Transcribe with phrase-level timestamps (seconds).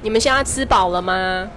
[0.00, 1.48] 你们现在吃饱了吗？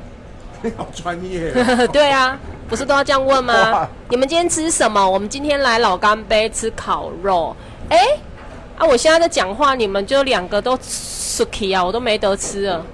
[0.78, 1.52] 好专业。
[1.94, 3.88] 对啊，不是都要这样问吗？
[4.10, 5.08] 你们今天吃什么？
[5.08, 7.56] 我们今天来老干杯吃烤肉。
[7.90, 7.98] 哎，
[8.78, 12.86] 啊，我现在在讲话，你们就两个都 suki 啊，我都没得吃了。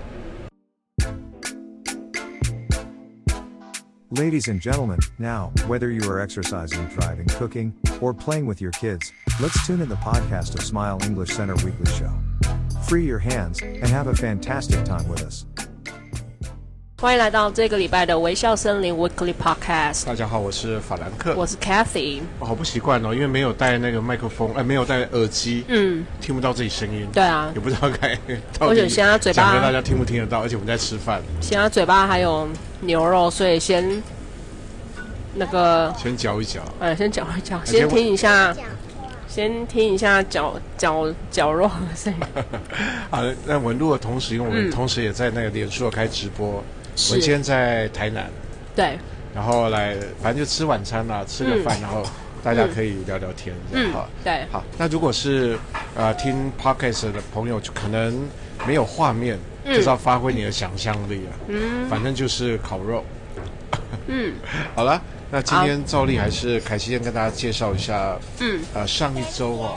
[4.18, 7.72] Ladies and gentlemen, now, whether you are exercising, driving, cooking,
[8.02, 11.92] or playing with your kids, let's tune in the podcast of Smile English Center Weekly
[11.92, 12.12] Show.
[12.88, 15.46] Free your hands and have a fantastic time with us.
[17.00, 20.04] 欢迎来到这个礼拜的微笑森林 Weekly Podcast。
[20.04, 22.22] 大家好，我是法兰克，我是 Cathy。
[22.40, 27.08] 我好不习惯哦，因为没有带那个麦克风，哎，没有带耳机，嗯，听不到自己声音。
[27.14, 28.18] 对啊，也不知道该。
[28.60, 30.42] 而且现在嘴巴讲给大家听不听得到？
[30.42, 31.22] 而且我们在吃饭。
[31.40, 32.50] 现在嘴巴还有
[32.82, 34.02] 牛肉，所以先
[35.36, 36.62] 那个先嚼一嚼。
[36.80, 38.56] 哎，先嚼一嚼，先听一下。
[39.28, 42.20] 先听一下绞绞绞肉的声音。
[43.12, 46.64] 好，那我们录的同时，因为我们同时也在那个脸书开直播。
[47.12, 48.30] 我今天在台南。
[48.76, 48.98] 对。
[49.34, 52.04] 然后来，反正就吃晚餐啦，吃个饭，然后
[52.44, 54.08] 大家可以聊聊天，这样哈。
[54.24, 54.46] 对。
[54.52, 55.58] 好，那如果是
[55.96, 58.28] 呃听 Podcast 的朋友，就可能
[58.66, 61.32] 没有画面，就是要发挥你的想象力啊。
[61.48, 61.88] 嗯。
[61.90, 63.04] 反正就是烤肉。
[64.08, 64.34] 嗯。
[64.76, 65.02] 好了。
[65.30, 69.76] 那今天照例还是凯西先跟大家介绍一下，嗯，呃，上一周哦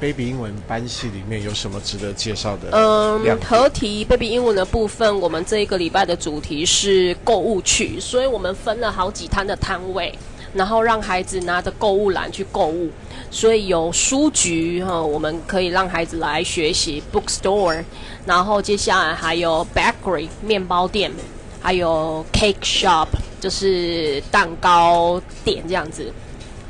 [0.00, 2.70] ，Baby 英文班系里面有什么值得介绍的？
[2.72, 10.12] 嗯，合题 Baby 英文的部分，我们这一个礼拜的主题是购物区，所以我们分了好几摊的摊位，
[10.54, 12.90] 然后让孩子拿着购物篮去购物，
[13.30, 17.84] 所以有书局哈，我们可以让孩子来学习 bookstore，
[18.24, 21.12] 然后接下来还有 bakery 面包店，
[21.60, 23.06] 还有 cake shop。
[23.40, 26.12] 就是蛋糕店这样子，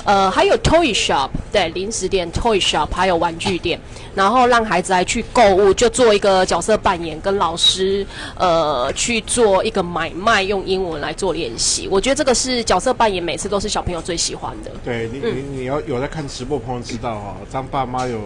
[0.03, 3.79] 呃，还有 toy shop，对，零食店 toy shop，还有玩具店，
[4.15, 8.05] 然后让孩子来去购物，就做一个角色扮演，跟老师
[8.37, 11.87] 呃去做一个买卖，用英文来做练习。
[11.87, 14.71] 我觉得这个是角色扮演，每次都是小朋友最喜欢的。
[14.83, 18.19] 对你，嗯、你你要有在看直播朋友知道哈、哦，当爸妈有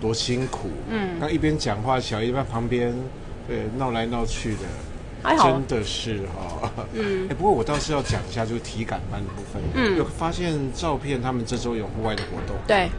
[0.00, 2.94] 多辛苦，嗯，那一边讲话，小一在旁边
[3.46, 4.62] 对闹来闹去的。
[5.24, 12.90] 真的是哈，嗯， 哎，不过我倒是要讲一下，就是体感班的部分，嗯，有发现照片，他们这周有户外的活动，对，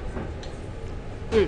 [1.31, 1.47] 嗯，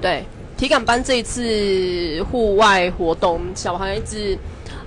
[0.00, 0.24] 对，
[0.56, 4.38] 体感班这一次户外活动，小孩子，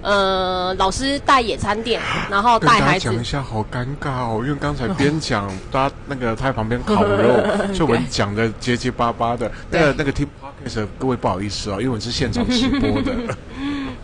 [0.01, 7.43] 呃，老师带野餐垫， 然后带孩子，讲一下，好尴尬哦，因为刚才边讲，他那个他在旁边烤肉，
[7.73, 13.13] 就我们讲的结结巴巴的，那个那个 Team Podcast 各位不好意思哦，因为我们是现场直播的。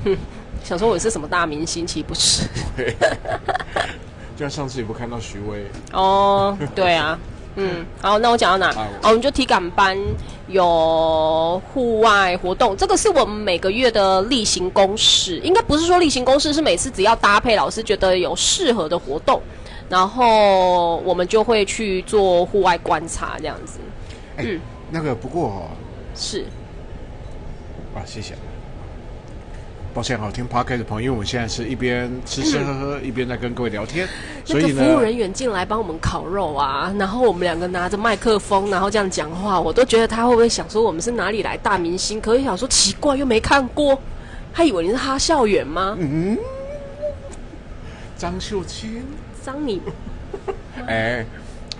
[0.63, 2.43] 想说我是什么大明星，其实不是？
[4.35, 7.17] 就像上次也不看到徐威哦，对啊，
[7.55, 8.71] 嗯，好，那我讲到哪？
[8.79, 9.97] 哦，我们就体感班
[10.47, 19.41] 有户外活动，这个是我们每个月的例行公事，应该不是说例行公事，是每次只要搭配老师觉得有适合的活动，
[19.89, 23.79] 然后我们就会去做户外观察这样子。
[24.37, 24.59] 嗯，
[24.91, 25.67] 那个不过
[26.13, 26.45] 是
[27.95, 28.35] 啊，谢谢。
[29.97, 34.07] 抱歉，好听 Podcast 的朋友，因为我们现在是一边吃吃喝喝，一边在跟各位聊天。
[34.45, 42.21] 所以呢，服务人员进来帮我们烤肉啊，然后我们两个拿着麦克风，然后这样讲话，我都觉得他会不会想说我们是哪里来大明星？
[42.21, 43.99] 可以想说奇怪，又没看过，
[44.53, 45.97] 他以为你是哈校园吗？
[45.99, 46.37] 嗯，
[48.19, 49.03] 张秀清，
[49.41, 49.81] 张你，
[50.85, 51.25] 哎，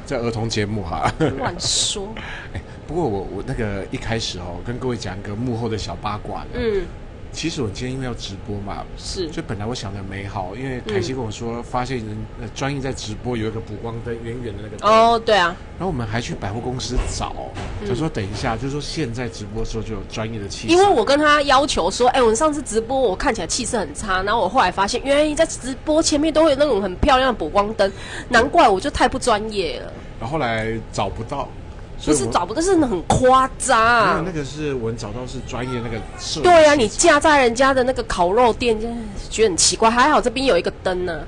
[0.07, 1.07] 这儿童节目哈，
[1.38, 2.16] 乱说。
[2.51, 6.84] 哎，不过我我那个一开始哦，跟各位讲一个幕后的小八卦的，嗯。
[7.32, 17.34] 其实我今天因为要直播嘛，是，所以本来我想的美好，因为凯西跟我说，嗯、发现人呃专业在直播有一个补光灯，远远的那个哦，对啊，然后我们还去百货公司找，
[17.86, 27.92] 就、嗯、说等一下，就是说现在直播的时候就有专业的气色，因为我跟他要求说，哎，我们上次直播我看起来气色很差，然后我后来发现，原来在直播前面都会有那种很漂亮的补光灯，
[28.30, 31.48] 难怪我就太不专业了，然后后来找不到。
[32.06, 34.14] 不是找不到，是很夸张。
[34.14, 36.41] 没有，那个是我们找到是专业那个设。
[36.41, 38.88] 对呀、啊，你架在人家的那个烤肉店，就
[39.29, 39.90] 觉得很奇怪。
[39.90, 41.20] 还好这边有一个灯呢。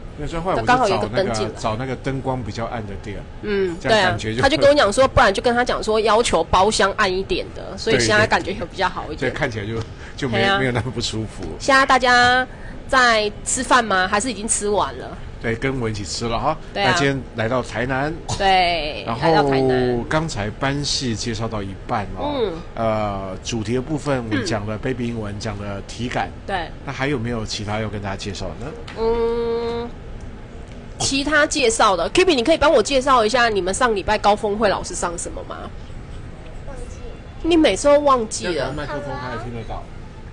[0.65, 3.17] 刚好有一个灯进来，找那个灯光比较暗的店。
[3.41, 4.17] 嗯，对啊。
[4.41, 9.31] 他就跟我讲说，不然就跟他讲说，要求包厢暗一点的，所以现在感觉有比较好一点。
[9.31, 9.73] 对，看起来就
[10.15, 11.43] 就没、啊、没有那么不舒服。
[11.57, 12.45] 现在大家
[12.87, 14.07] 在吃饭吗？
[14.07, 15.17] 还是已经吃完了？
[15.41, 16.57] 对，跟我一起吃了哈。
[16.73, 16.91] 对啊。
[16.91, 18.13] 那今天来到台南。
[18.37, 19.03] 对。
[19.05, 22.35] 然后刚才班系介绍到一半哦。
[22.35, 22.53] 嗯。
[22.75, 26.29] 呃，主题的部分我们讲了 Baby 英文，讲了体感。
[26.45, 26.69] 对。
[26.85, 28.71] 那还有没有其他要跟大家介绍的呢？
[28.99, 29.89] 嗯，
[30.99, 35.55] 其他介绍的，Kipi，你可以帮我介绍一下你们上礼拜高峰会老师上什么吗？
[36.67, 36.97] 忘记。
[37.43, 38.73] 你每次都忘记了。
[38.75, 39.81] 麦克风他也听得到。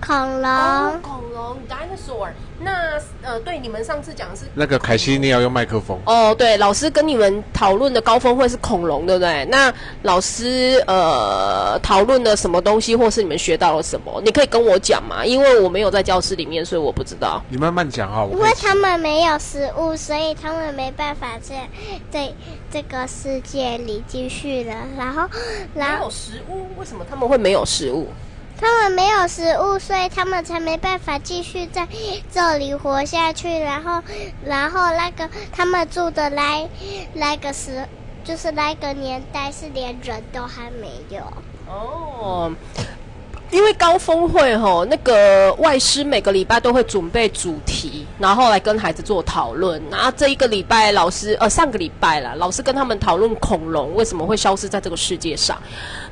[0.05, 0.51] 恐龙。
[0.51, 2.29] 哦，恐龙，dinosaur。
[2.59, 5.99] 那呃，对，你们上次讲的是那个凯西，你要用麦克风。
[6.05, 9.45] 哦，对，老师跟你们讨论的高峰会是恐龙，对不对？
[9.45, 9.71] 那
[10.01, 14.19] 老师呃讨论了什么东西，或是你们学到了什么？
[14.25, 15.23] 你可以跟我讲嘛？
[15.23, 17.39] 因为我没有在教室里面，所以我不知道。
[17.49, 18.27] 你慢慢讲哈。
[18.31, 21.69] 因为他们没有食物，所以他们没办法在
[22.09, 22.33] 在
[22.71, 24.73] 这个世界里继续了。
[24.97, 25.29] 然后，
[25.75, 26.65] 然后没有食物？
[26.79, 28.07] 为什么他们会没有食物？
[28.59, 31.87] 他们没有食物，所以他们才没办法继续在
[32.31, 33.59] 这里活下去。
[33.59, 34.01] 然后，
[34.45, 36.67] 然后那个他们住的来
[37.13, 37.87] 那个时，
[38.23, 41.21] 就是那个年代是连人都还没有。
[41.67, 42.51] 哦。
[43.49, 49.81] 因为高峰会吼，那个外师每个礼拜都会准备主题，然后来跟孩子做讨论。
[49.89, 55.57] 然后这一个礼拜，老师呃上个礼拜啦，老师跟他们讨论恐龙为什么会消失在这个世界上。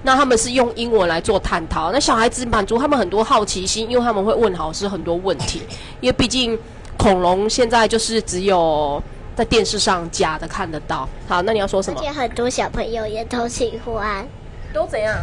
[0.02, 1.92] 那他们是用英文来做探讨。
[1.92, 5.62] 那小孩子满足他们很多好奇心，因为他们会问老师很多问题。
[6.00, 6.58] 因为毕竟
[6.98, 9.02] 恐龙现在就是只有
[9.36, 11.08] 在电视上假的看得到。
[11.28, 12.00] 好，那你要说什么？
[12.00, 14.26] 而且很多小朋友也都喜欢，
[14.74, 15.18] 都怎样？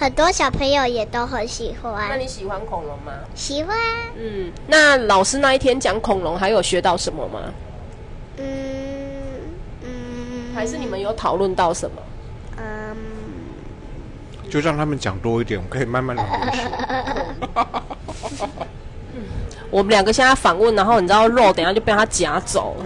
[0.00, 2.08] 很多小朋友也都很喜欢。
[2.08, 3.12] 那你喜欢恐龙吗？
[3.34, 3.76] 喜欢。
[4.16, 7.40] 嗯，那老师那一天讲恐龙，还有学到什么吗？
[8.38, 8.46] 嗯
[9.82, 10.54] 嗯。
[10.54, 12.00] 还是你们有讨论到什么？
[12.56, 12.96] 嗯。
[14.48, 16.62] 就让他们讲多一点，我可以慢慢的学习。
[19.70, 22.76] 我们两个现在反问，然后你知道肉，等一下就被他夹走。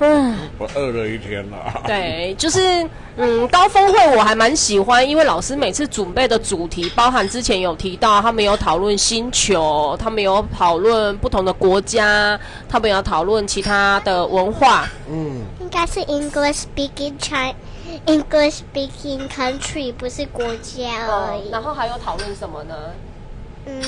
[0.00, 1.56] 嗯，我饿了一天了。
[1.86, 14.88] 对，就是嗯，高峰会我还蛮喜欢，因为老师每次准备的主题，包含之前有提到，他们有讨论星球，他们有讨论不同的国家，他们有讨论其他的文化。
[15.10, 21.48] 嗯，应该是 English speaking China，English speaking country，不是国家而已。
[21.48, 22.74] 嗯，然后还有讨论什么呢？
[23.66, 23.82] 嗯。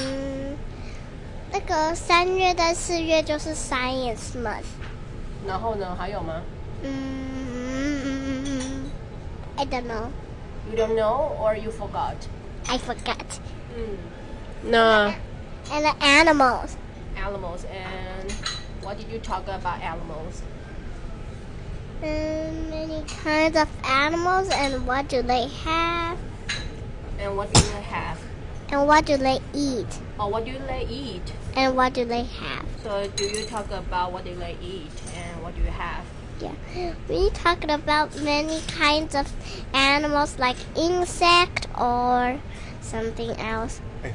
[1.51, 4.65] 那个三月到四月就是 Science Month，
[5.47, 6.41] 然后呢，还有吗？
[6.83, 6.91] 嗯
[7.35, 8.91] 嗯嗯嗯
[9.57, 10.09] I don't know.
[10.71, 12.15] You don't know or you forgot?
[12.67, 13.39] I forgot.
[13.75, 13.97] 嗯，
[14.63, 15.13] 那
[15.71, 16.75] And the animals.
[17.15, 18.31] Animals and
[18.81, 20.41] what did you talk about animals?
[22.01, 26.17] Um, many kinds of animals and what do they have?
[27.19, 28.17] And what do they have?
[28.69, 29.99] And what do they eat?
[30.19, 31.21] Oh, what do they eat?
[31.55, 32.65] And what do they have?
[32.83, 36.03] So, do you talk about what do they eat and what do you have?
[36.39, 39.27] Yeah, we talked about many kinds of
[39.73, 42.39] animals like insect or
[42.81, 43.79] something else.
[44.03, 44.11] 欸，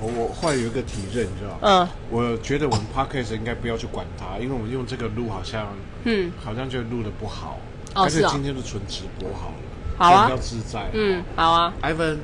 [0.00, 1.58] 我我后来有一个体认，你知道吗？
[1.60, 5.68] 嗯，我觉得我们 podcast 应该不要去管它，因为我们用这个录好像，
[6.04, 7.58] 嗯，好像就录得不好。
[7.94, 8.30] 哦，是啊。
[8.32, 9.54] 今天就纯直播好了，
[9.98, 10.88] 好啊，比较自在。
[10.94, 11.72] 嗯，好啊。
[11.82, 12.18] Ivan，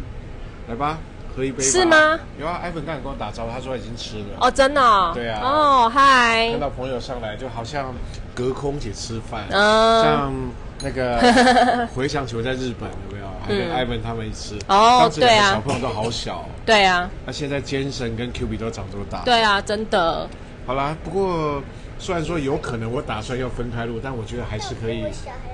[0.67, 0.99] 来吧。
[1.36, 2.20] 喝一杯是吗？
[2.40, 4.38] 有啊，艾文刚才跟我打招呼，他说已经吃了。
[4.40, 5.12] 哦，真的、哦？
[5.14, 5.42] 对啊。
[5.44, 6.50] 哦，嗨。
[6.52, 7.94] 看到朋友上来，就好像
[8.34, 9.44] 隔空一起吃饭。
[9.50, 10.04] 嗯。
[10.04, 10.34] 像
[10.82, 13.26] 那个 回想起我在日本有没有？
[13.46, 14.66] 还跟艾文他们一起吃。
[14.68, 15.52] 哦，对啊。
[15.52, 16.46] 小朋友都好小。
[16.66, 17.10] 对啊。
[17.26, 19.22] 那现在尖神跟 Q B 都长这么大。
[19.26, 20.28] 对啊，真的。
[20.66, 21.62] 好啦，不过
[22.00, 25.06] 虽然说有可能我打算要分开录，但我觉得还是可以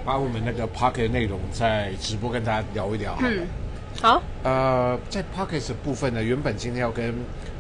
[0.06, 3.16] 把我们那个 Pocket 内容在直播跟大家聊一聊。
[3.19, 3.45] 嗯。
[4.01, 7.13] 好，呃，在 Podcast 的部分呢，原本今天要跟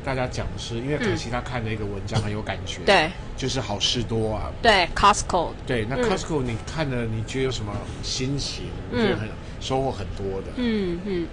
[0.03, 7.71] 大家讲的是，因为可惜他看了一个文章很有感觉，对，就是好事多啊，对，Costco，对，那 Costco 你看了，你觉得有什么
[8.01, 8.65] 心情？
[8.91, 9.29] 嗯，觉得很
[9.61, 11.27] 收获很多的，嗯嗯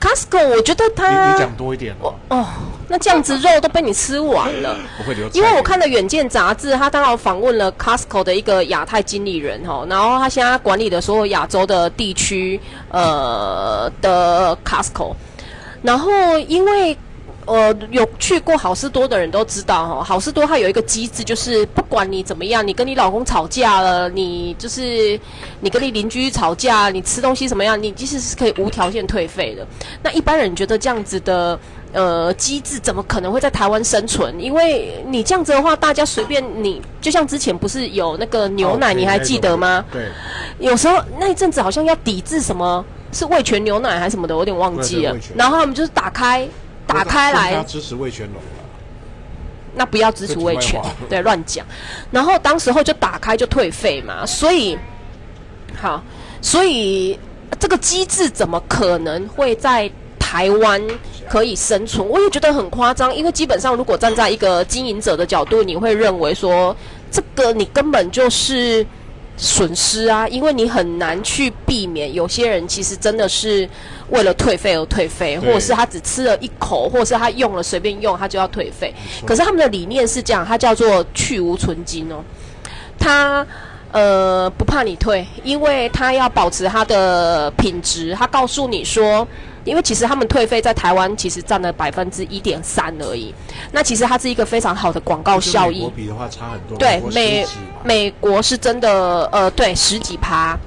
[0.00, 2.46] ，Costco，我觉得他，你你讲多一点哦，哦，
[2.88, 12.60] 那这样子肉都被你吃完了， 不会留，因为我看了《远见》杂志，他刚好访问了 Costco 的一个亚太经理人哈，然后他现在管理的所有亚洲的地区，
[12.90, 15.14] 呃的 Costco，
[15.82, 16.96] 然后因为。
[17.44, 25.18] 呃，有去过好事多的人都知道哈，好事多它有一个机制，就是不管你怎么样，你跟你老公吵架了，你就是
[25.60, 29.66] 你跟你邻居吵架，你吃东西什么样，你其实是可以无条件退费的。
[30.02, 31.58] 那一般人觉得这样子的
[31.92, 34.38] 呃机制怎么可能会在台湾生存？
[34.40, 39.84] 因为你这样子的话，大家随便你，就像之前不是有那个牛奶，你还记得吗？
[39.90, 40.06] 对，
[40.58, 45.16] 有时候那一阵子好像要抵制什么，是味全牛奶还是什么的，我有点忘记了。
[45.34, 46.48] 然后他们就是打开。
[46.86, 48.48] 打开来，要支持味全龙了，
[49.74, 51.64] 那不要支持味全，对，乱讲。
[52.10, 54.78] 然后当时候就打开就退费嘛，所以
[55.80, 56.02] 好，
[56.40, 57.18] 所以
[57.58, 60.82] 这个机制怎么可能会在台湾
[61.28, 62.06] 可以生存？
[62.06, 66.76] 我也觉得很夸张，因为基本上如果站在一个经营者的角度，你会认为说，
[67.10, 68.86] 这个你根本就是。
[69.42, 72.14] 损失啊，因为你很难去避免。
[72.14, 73.68] 有些人其实真的是
[74.10, 78.94] 为了退费而退费，或者是他只吃了一口，或者是他用了随便用，他就要退费。
[79.26, 82.22] 可是他们的理念是这样，它叫做去无存金哦。
[82.96, 83.44] 他
[83.92, 88.14] 呃不怕你退，因为他要保持他的品质。
[88.14, 89.26] 他告诉你说。
[89.64, 93.32] 因为其实他们退费在台湾其实占了百分之一点三而已，
[93.70, 95.76] 那其实它是一个非常好的广告效益。
[95.76, 96.76] 美国比的话差很多。
[96.76, 97.46] 对，美
[97.84, 100.58] 美国是真的，呃，对，十几趴。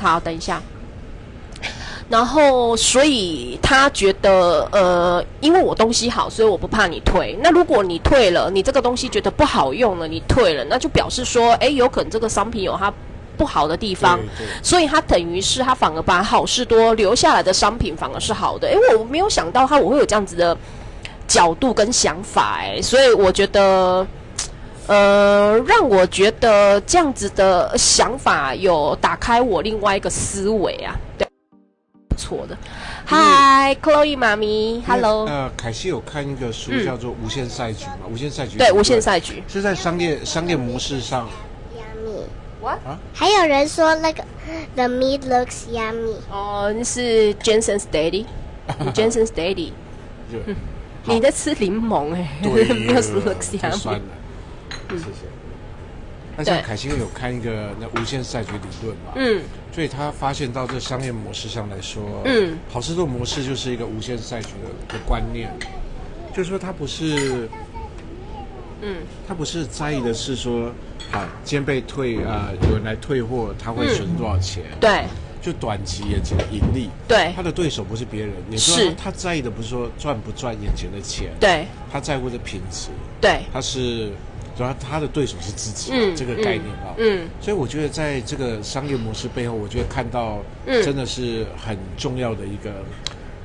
[0.00, 0.60] 好，等一下。
[2.10, 7.38] 然后，所以他觉得，呃，因为我东西好，所以我不怕你退。
[7.42, 12.92] 那如果你退了，你这个东西觉得不好用了，你退了，那就表示说，哎，有可能这个商品有它。
[13.38, 14.20] 不好的地方，
[14.62, 18.68] 所以他等于是他反而把好事多留下来的商品反而是好的。
[18.68, 20.54] 诶，我没有想到他我会有这样子的
[21.26, 24.06] 角度跟想法，哎，所以我觉得，
[24.88, 31.26] 呃，让我觉得这样子的想法有打开我另外一个思维啊，对，
[32.20, 32.56] 错的。
[33.06, 35.26] Hi，Chloe 妈咪，Hello。
[35.26, 41.28] 呃，凯西有看一个书叫做《无限赛局》嘛，嗯，《无限赛局》对，《无限赛局》是在商业商业模式上。
[42.62, 42.78] What?
[43.14, 44.22] 还有人说那个
[44.76, 46.16] The meat looks yummy。
[46.30, 49.72] 哦，那是 Jensen's Daddy，Jensen's Daddy。
[51.04, 54.00] 你在吃柠檬哎，没有 looks yummy。
[54.90, 55.26] 谢谢。
[56.36, 59.12] 那像凯欣有看一个那无限赛局理论嘛？
[59.14, 59.42] 嗯。
[59.72, 65.50] 所以他发现到这商业模式上来说，嗯，好事多模式就是一个无限赛局的的观念，
[66.34, 67.48] 就是说他不是，
[68.82, 68.96] 嗯，
[69.26, 70.70] 他不是在意的是说。
[71.12, 74.62] 好，今天被退啊、呃，有人来退货，他会损多少钱？
[74.70, 75.04] 嗯、对，
[75.42, 76.88] 就短期眼前的盈利。
[77.08, 82.90] 对，他的对手不是别人，你说他在意的不是说赚不赚眼前的钱，对，他在乎的品质。
[83.20, 84.12] 对，他是
[84.60, 86.92] 主要他的对手是自己，嗯、这个概念啊。
[86.98, 90.40] 嗯，所以我觉得在这个商业模式背后，我觉得看到
[90.84, 92.70] 真的是很重要的一个。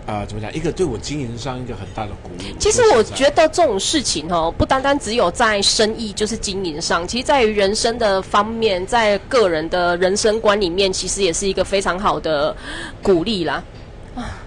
[0.05, 0.53] 啊、呃，怎么讲？
[0.53, 2.53] 一个对我经营上一个很大的鼓励。
[2.59, 12.55] 其实我觉得这种事情哦，不单单只有在生意，就是经营上，其实在于人生的方面，在个人的人生观里面，其实也是一个非常好的
[13.01, 13.63] 鼓励啦。
[14.15, 14.44] 啊，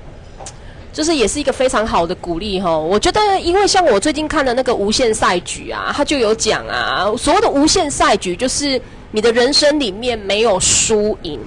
[0.99, 2.77] 就是也是一个非常好的鼓励哈。
[2.77, 11.39] 我觉得，因为像我最近看的那个无限赛局啊，他就有讲啊，所谓的无限赛局，就是你的人生里面没有输赢，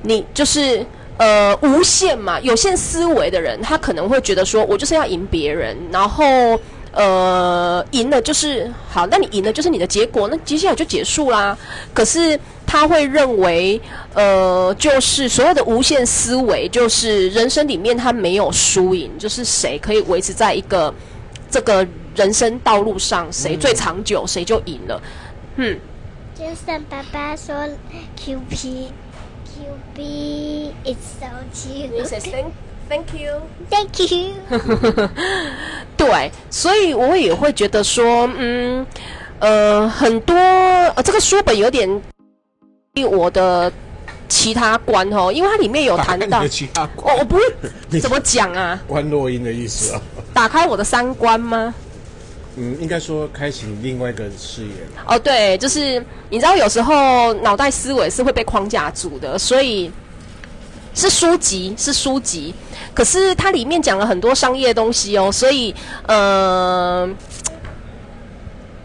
[0.00, 0.82] 你就是。
[1.18, 6.58] 呃，无限嘛，有限思维的人，他可能会觉得说，我就是要赢别人，然后
[6.92, 11.54] 呃，赢了就是好，那你赢了就是你的结果，那接下来就结束啦。
[11.92, 13.80] 可是他会认为，
[14.14, 20.94] 呃，就是所谓的无限思维，就是人生里面他没有输赢，就是谁可以维持在一个
[21.50, 21.84] 这个
[22.14, 25.02] 人生道路上，谁最长久，谁就赢了。
[25.56, 25.76] 嗯，
[26.38, 27.56] 就像爸爸说
[28.14, 28.92] ，Q P。
[29.60, 31.90] You be, it's so cute.
[32.08, 32.52] Thank,
[32.88, 34.36] thank you, thank you.
[35.98, 38.86] 对，所以我也会觉得说，嗯，
[39.40, 41.86] 呃，很多呃，这个书本有点
[42.94, 43.72] 我的
[44.28, 47.42] 其他观哦，因为它里面有谈到其他观，我我不会
[48.00, 48.80] 怎么讲啊？
[48.86, 50.02] 关落音的意思啊？
[50.34, 51.72] 打开我的三观吗？
[52.56, 54.72] 嗯，应该说开启另外一个视野。
[55.06, 59.88] 哦，对，就是你知道，有时候脑袋思维是会被框架住的，所以
[60.92, 62.52] 是书籍，是书籍。
[62.92, 65.72] 可是它里面讲了很多商业东西哦，所以
[66.08, 67.08] 呃，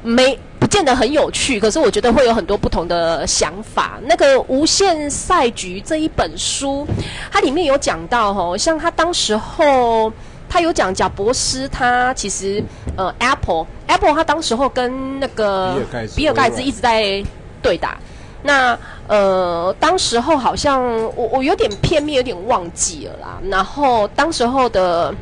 [0.03, 1.57] 没不见得很有趣。
[1.57, 3.97] 可是我觉得会有很多不同的想法。
[4.03, 6.85] 那个《无限赛局》这一本书，
[7.31, 10.11] 它里面有讲到哦，像他当时候。
[10.47, 12.63] 他有讲贾伯斯，他其实
[12.95, 15.75] 呃，Apple，Apple，他当时候跟那个
[16.15, 17.21] 比尔盖茨一直在
[17.61, 17.97] 对打。
[18.43, 18.77] 那
[19.07, 20.81] 呃，当时候好像
[21.15, 23.39] 我我有点片面，有点忘记了啦。
[23.49, 25.13] 然后当时候的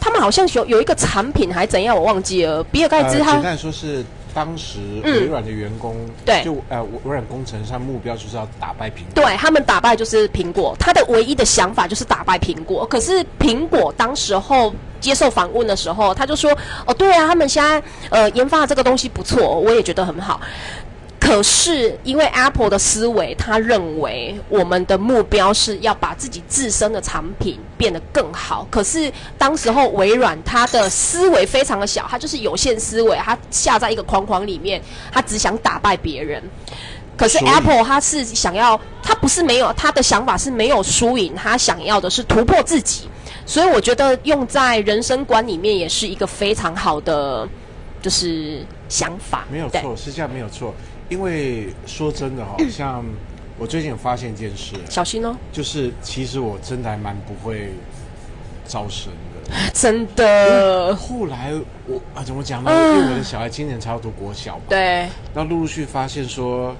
[0.00, 2.64] 他们好像有有一个产品还怎样，我忘记了。
[2.64, 4.04] 比尔盖茨他简单说是。
[4.32, 12.86] 当时微软的员工、嗯、对就呃微软工程上目标就是要打败苹果，对他们打败就是苹果，他的唯一的想法就是打败苹果。
[12.86, 20.40] 可是苹果当时候接受访问的时候，他就说：“哦，对啊，他们现在呃研发的这个东西不错，我也觉得很好。”
[21.30, 28.66] 可是，因为 Apple 的思维，他认为我们的目标是要把自己自身的产品变得更好。
[28.68, 34.82] 可是，当时候微软它的思维非常的小，它就是有限思维，它下在一个框框里面，
[35.12, 36.42] 它只想打败别人。
[37.16, 43.08] 可是 Apple 它是想要，它不是没有，它的想法是没有输赢，它想要的是突破自己。
[43.46, 47.48] 所以，我觉得用在人生观里面也是一个非常好的
[48.02, 49.44] 就是想法。
[49.48, 50.74] 没有错，是这样没有错。
[51.10, 53.04] 因为说真的哈、哦，像
[53.58, 57.72] 我最近有发现一件事，小心哦，就是其实我真的还蛮不会
[58.64, 60.94] 招生的，真的。
[60.94, 61.52] 后来
[61.86, 62.70] 我啊，怎么讲呢？
[62.70, 65.08] 因为我的小孩今年才要读国小嘛，对。
[65.34, 66.74] 那陆陆续发现说，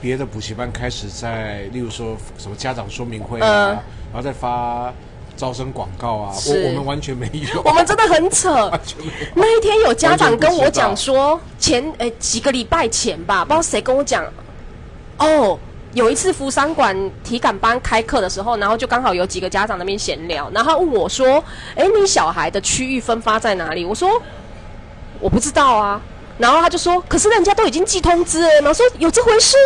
[0.00, 4.92] 别的补习班开始在，例如说什么家长说明会啊，呃、然后再发
[5.36, 8.70] 招生广告啊，我我们完全没有， 我们真的很扯。
[9.34, 14.24] 那一天有家长跟我讲说，前诶几个礼拜前吧，不知道谁跟我讲，
[15.18, 15.58] 哦。
[15.92, 21.40] 有一次福山馆体感班开课的时候，然后就刚好有几个家长那边闲聊，然后问我说
[21.76, 24.20] ：“哎，你小孩的区域分发在哪里？”我说
[25.22, 26.02] ：“我不知道啊。”
[26.36, 29.56] 然后他就说：“可是人家都已经寄通知了。”然后说：“有这回事？”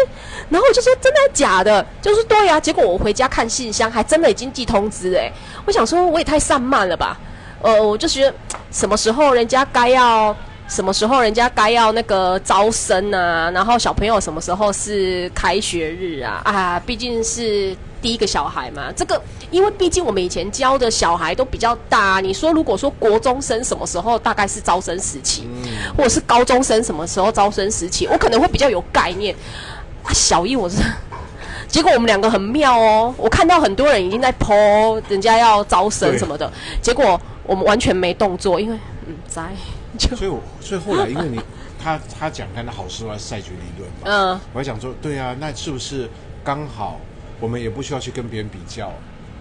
[0.51, 2.61] 然后我就说：“真的假的？”就是对呀。
[2.61, 5.33] 结果我回家看信箱，还真的已经寄通知哎。
[5.69, 7.21] 我想说我也太散漫了吧？
[7.61, 8.35] 呃，我就觉得
[8.71, 10.35] 什么时候人家该要。
[10.67, 13.51] 什么时候人家该要那个招生啊？
[13.53, 16.43] 然后小朋友什么时候是开学日啊？
[16.45, 18.93] 啊，毕竟是第一个小孩嘛。
[18.95, 19.19] 这个，
[19.51, 22.21] 因为毕竟我们以前教的小孩都比较大。
[22.21, 25.49] 你说，如果说国中生什么时候大概是招生时期，
[25.97, 29.35] 或者是高中生什么时候招生时期，我可能会比较有概念。
[30.03, 30.83] 啊，小一我是，
[31.69, 33.15] 结果我们两个很妙哦。
[33.17, 36.51] 我看到很多人已经在 po 人家要招生什么的，
[36.83, 39.43] 结果我们完全没动作，因为嗯在。
[39.97, 41.41] 就所以我， 所以后来，因为你
[41.83, 46.09] 他他讲他的好事坏赛局理论嘛，嗯，我还想说，对啊，那是不是
[46.45, 47.01] 刚好
[47.41, 48.93] 我们也不需要去跟别人比较，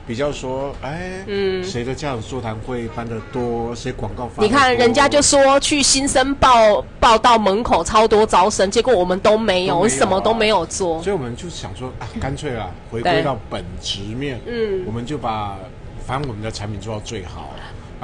[0.07, 15.57] 比较说，哎，嗯，谁的家长座谈会办得多，谁广告发，你看人家就说去新生报报到门口超多招生，结果我们都没有，我、啊、什么都没有做，所以我们就想说啊，干脆啊，回归到本职面，嗯，我们就把
[16.05, 17.53] 反正我们的产品做到最好，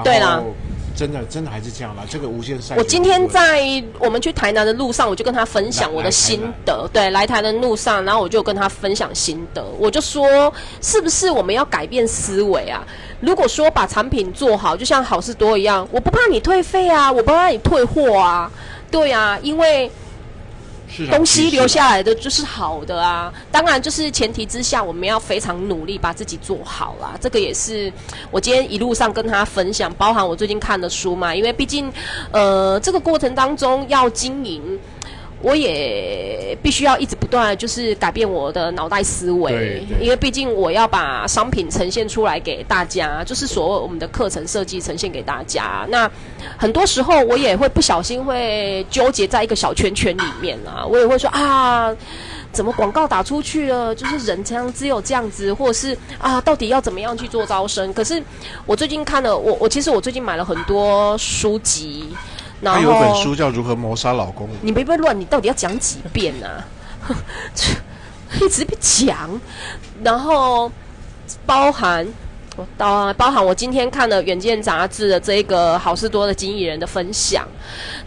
[0.04, 0.44] 对啦。
[1.04, 2.04] 真的，真的还是这样啦。
[2.10, 2.76] 这个无限赛。
[2.78, 6.90] 我今天在我们去台南的路上，我就跟他分享我的心得。
[6.94, 9.62] 对，来台南的路上，然后我就跟他分享心得。
[9.78, 12.88] 我就说，是不是我们要改变思维啊？
[13.20, 18.50] 如果说把产品做好，就像好事多一样，我不怕你退费啊，我不怕你退货啊。
[18.90, 19.92] 对啊，因为。
[21.12, 27.18] 东西留下来的就是好的啊，当然就是前提之下，我们要非常努力把自己做好啦。
[27.20, 27.92] 这个也是
[28.32, 31.92] 我今天一路上跟他分享，包含我最近看的书嘛，因为毕竟，
[32.32, 34.80] 呃，这个过程当中要经营。
[35.44, 45.86] 我也必须要一直不断，就是改变我的脑袋思维，因为毕竟我要把商品呈现出来给大家，就是所谓我们的课程设计呈现给大家。
[45.90, 46.10] 那
[46.58, 51.94] 很多时候我也会不小心会纠结在一个小圈圈里面啊， 我也会说啊，
[52.54, 57.94] 怎么广告打出去了，就是人这样只有这样子，或者是啊，到底要怎么样去做招生？
[57.94, 58.24] 可是
[58.66, 62.08] 我最近看了，我我其实我最近买了很多书籍。
[62.72, 64.48] 还有一本书叫《如何谋杀老公》。
[64.62, 66.66] 你别别乱，你到底要讲几遍呢、啊？
[68.42, 69.30] 一直被讲，
[70.04, 70.72] 然后
[71.46, 72.08] 包含
[72.56, 77.48] 我包包含我今天看了《远见》杂志的这个好事多的经纪人的分享，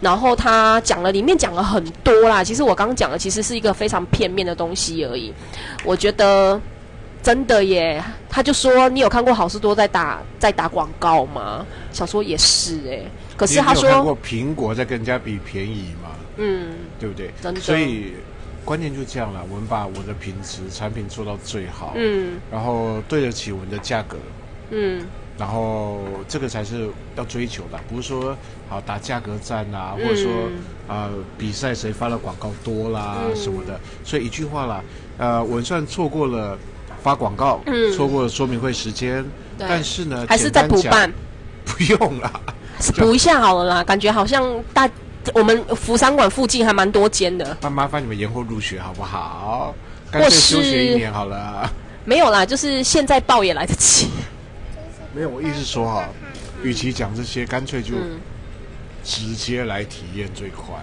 [0.01, 2.43] 然后他讲了里面讲了很多啦。
[2.43, 5.33] 其实我刚刚讲的其实是一个非常片面的东西而已。
[5.85, 6.59] 我觉得
[7.23, 11.65] 真的耶，他就说你有看过好事多在打在打广告吗？
[11.93, 12.99] 想说也是哎。
[13.37, 16.09] 可是他说，过苹果在跟人家比便宜嘛？
[16.37, 17.31] 嗯，对不对？
[17.59, 18.13] 所以
[18.65, 24.17] 关键就这样了，我们把我的品质产品做到最好，嗯，然后对得起我们的价格，
[24.71, 25.05] 嗯，
[25.37, 28.35] 然后这个才是要追求的，不是说
[28.67, 30.31] 好打价格战啊，或者说
[30.87, 33.79] 啊、呃、比赛谁发的广告多啦、嗯、什么的。
[34.03, 34.83] 所以一句话啦，
[35.17, 36.57] 呃，我算错过了
[37.01, 39.23] 发广告，嗯，错过了说明会时间，
[39.57, 41.11] 但是呢，还是在补办，
[41.63, 42.31] 不用啦。
[42.97, 44.89] 补一下好了啦，感觉好像大
[45.33, 47.57] 我们福山馆附近还蛮多间的。
[47.61, 49.75] 那麻烦你们延后入学好不好？
[50.09, 51.69] 干脆休学一年好了。
[52.05, 54.07] 没有啦，就是现在报也来得及。
[55.13, 56.09] 没有，我意思说哈，
[56.63, 57.95] 与其讲这些，干脆就
[59.03, 60.75] 直接来体验最快，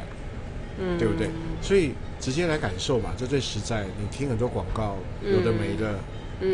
[0.78, 1.30] 嗯，对不对？
[1.62, 3.84] 所以直接来感受嘛，这最实在。
[3.98, 5.92] 你听很多广告，有的没的。
[5.92, 5.98] 嗯，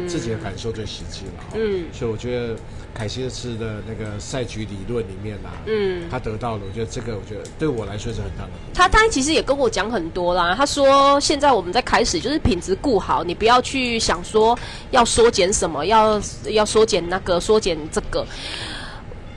[0.07, 1.45] 自己的感受最实际了。
[1.55, 2.57] 嗯，所以我觉得
[2.95, 8.51] 凯西斯的那个赛局理论里面啊，嗯，他得到了，我觉得这个，我觉得对我来说是很大的。
[8.75, 10.55] 他他其实也跟我讲很多啦。
[10.55, 14.59] 他说现在我们在开始就是品质顾好，你不要去想说
[14.91, 18.27] 要缩减什么，要要缩减那个，缩减这个。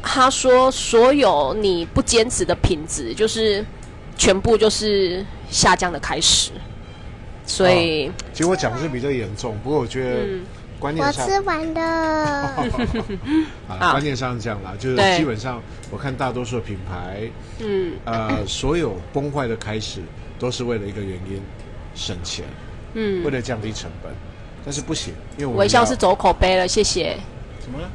[0.02, 3.66] 他说所有你不坚持的品质，就是
[4.18, 6.52] 全部就是下降的开始。
[7.46, 10.26] 所以，其实我讲的是比较严重，不过我觉得
[10.80, 12.56] 观念上，我吃完的啊，
[13.92, 17.30] 观念上是这样啦，就是基本上我看大多数品牌，
[17.60, 20.02] 嗯，呃，所有崩坏的开始
[20.40, 21.42] 都是为了一个原因，
[21.96, 22.46] 省钱，
[22.94, 23.24] 嗯。
[23.24, 24.12] 为，了降低成本，
[24.66, 27.18] 但是不行，因为我微笑是走口碑了，谢谢，
[27.64, 27.86] 什么呢？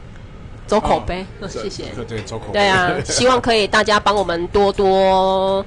[0.66, 1.84] 走口碑，哦 谢谢。
[1.94, 2.52] 对对，走口碑。
[2.52, 5.64] 对啊，希望可以大家帮我们多多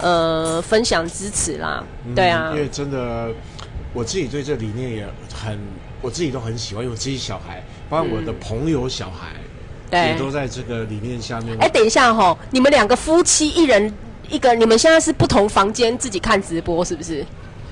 [0.00, 1.84] 呃分享支持啦。
[2.06, 3.28] 嗯对啊因，为真的，
[3.92, 5.58] 我自己对这理念也很，
[6.00, 9.28] 我自己都很喜欢，因为我自己小孩，包括我的朋友小孩，
[9.90, 10.30] 对都。
[10.30, 11.56] 在这个理念下面。
[11.58, 13.92] 哎，等一下哈，你们两个夫妻一人
[14.28, 17.24] 一个，你们现在是不同房间自己看直播是不是？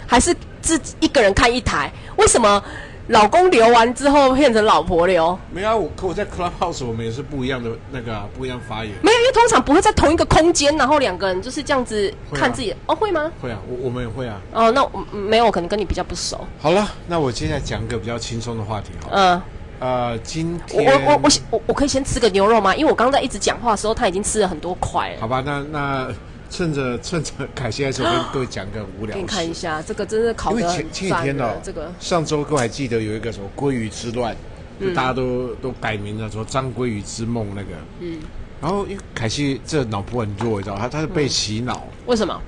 [0.06, 1.92] 还是自己一个人看一台？
[2.16, 2.62] 为什么
[3.08, 5.38] 老公留完之后变成老婆留？
[5.50, 8.92] 没有啊，我可我在 Clubhouse 我们也是不一样的那个、啊，不一样发言。
[9.02, 12.74] 没有，因为通常不会在同一个空间，然后两个人就是这样子看自己。
[12.86, 13.32] 哦，会吗？
[13.40, 14.40] 会啊，我我们也会啊。
[14.52, 16.46] 哦，那我没有，我可能跟你比较不熟。
[16.60, 19.16] 好了，那我接下来讲一个比较轻松的话题好了。
[19.16, 19.42] 嗯。
[19.80, 22.74] 呃，今我天我我我我我可以先吃个牛肉吗？
[22.74, 25.20] 因为我刚刚在一直讲话的时候，他已经吃了很多块了。
[25.20, 26.08] 好吧，那那
[26.50, 29.32] 趁着 趁着凯西来的时候，我跟各位讲个很无聊给你的。
[29.32, 31.92] 看一下，这个真是考的前前几天呢、这个。
[32.00, 34.36] 上周各位还记得有一个什么鲑鱼之乱，
[34.80, 37.68] 就大家都、都改名了，说张鲑鱼之梦那个。
[38.00, 38.18] 嗯，
[38.60, 41.86] 然后因为凯西这脑波很弱，你知道，他他是被洗脑。
[42.06, 42.40] 为什么？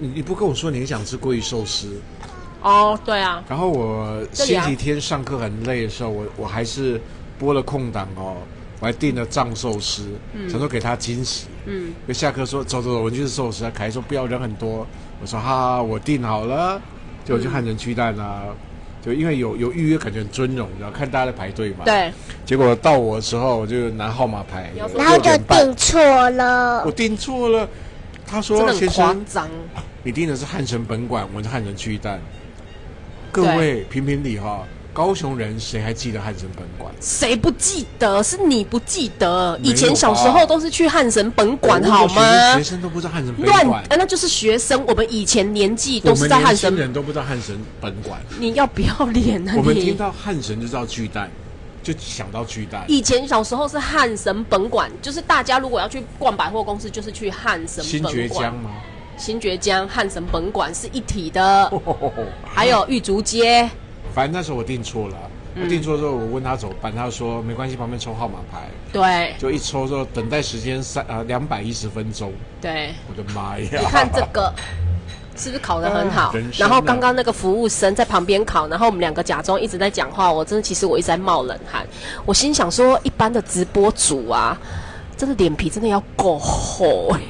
[0.00, 2.00] 你你不跟我说你很想吃鲑鱼寿司，
[2.62, 7.00] 哦，对啊，然后我星期天上课很累的时候，我我还是
[7.36, 8.36] 播了空档哦，
[8.80, 10.08] 我还订了藏寿司，
[10.48, 11.46] 想说给他惊喜。
[11.66, 13.68] 嗯，就下课说走走走，我们去吃寿司。
[13.74, 14.86] 凯说不要人很多，
[15.20, 16.80] 我说哈哈，我订好了，
[17.24, 18.44] 就我去汉城巨蛋啊，
[19.04, 21.84] 就因为有有预约，感觉很尊荣，然后看大家在排队嘛。。
[21.84, 22.12] 对，
[22.46, 26.90] 结果到我的时候，我就拿号码牌，然后就6点半订错了我。
[26.90, 27.68] 订错了。
[28.30, 29.48] 他说先生，
[30.02, 32.20] 你订的是汉城本馆，我是汉城巨蛋。
[33.32, 36.92] 各位评评理哈，高雄人谁还记得汉神本馆？
[37.00, 38.20] 谁不记得？
[38.22, 39.58] 是你不记得。
[39.62, 42.64] 以前小时候都是去汉神本馆，好吗学？
[42.64, 44.84] 生都不知道汉神本乱馆，，呃那就是学生。
[44.86, 48.20] 我们以前年纪都是在汉神，人都不知道汉神本馆。
[48.40, 49.96] 你要不要脸啊你我们听？
[49.96, 51.30] 到汉神就知道巨蛋，
[51.82, 52.84] 就想到巨蛋。
[52.88, 58.14] 以前小时候是汉神本馆，就是大家如果要去逛百货公司，就是去汉神新本馆。
[58.14, 58.70] 爵江吗？
[59.16, 61.72] 新爵江、汉神本馆是一体的，
[62.44, 63.70] 还有玉竹街。
[64.18, 65.14] 反正那时候我订错了，
[65.54, 69.32] 我订错之后，我问他怎么办，他说没关系，旁边抽号码牌，对。
[69.38, 72.32] 就一抽之后等待时间三啊两百一十分钟。
[72.60, 73.78] 对，我的妈呀！
[73.78, 74.52] 你看这个
[75.36, 76.34] 是不是考得很好？
[76.58, 81.86] 然后刚刚那个服务生在旁边考，然后我们两个假装一直在讲话，我真的其实我一直在冒冷汗。
[82.26, 84.60] 我心想说，一般的直播主啊，
[85.16, 87.20] 真的脸皮真的要够厚哎、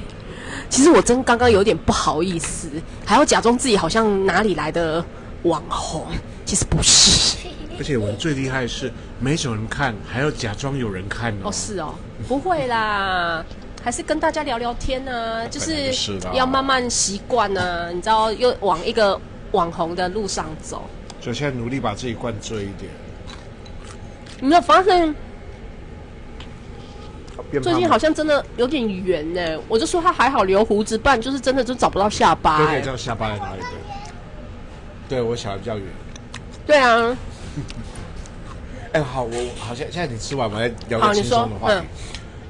[0.70, 2.70] 其实我真刚刚有点不好意思，
[3.04, 5.04] 还要假装自己好像哪里来的
[5.42, 6.06] 网红，
[6.48, 7.36] 其实不是。
[7.76, 11.44] 而且我们最厉害的是，没什么人看，还要假装有人看哦。
[11.44, 11.94] 哦，是哦，
[12.26, 13.44] 不会啦，
[13.84, 15.92] 还是跟大家聊聊天呢、啊，就是
[16.32, 19.20] 要慢慢习惯呢，你知道，又往一个
[19.52, 20.88] 网红的路上走。
[21.20, 22.90] 所以现在努力把自己灌醉一点。
[24.40, 25.14] 你没有发现
[27.62, 29.60] 最近好像真的有点圆呢？
[29.68, 32.88] 我就说他还好留胡子，不然就是真的就找不到下巴、欸都可以知。
[32.88, 33.66] 道下巴在哪里的。
[35.08, 35.86] 对我小的比较圆。
[36.68, 37.16] 对啊，
[38.92, 41.80] 哎，好，我好像现在你吃完，我来聊个轻松的话题。
[41.80, 41.86] 嗯。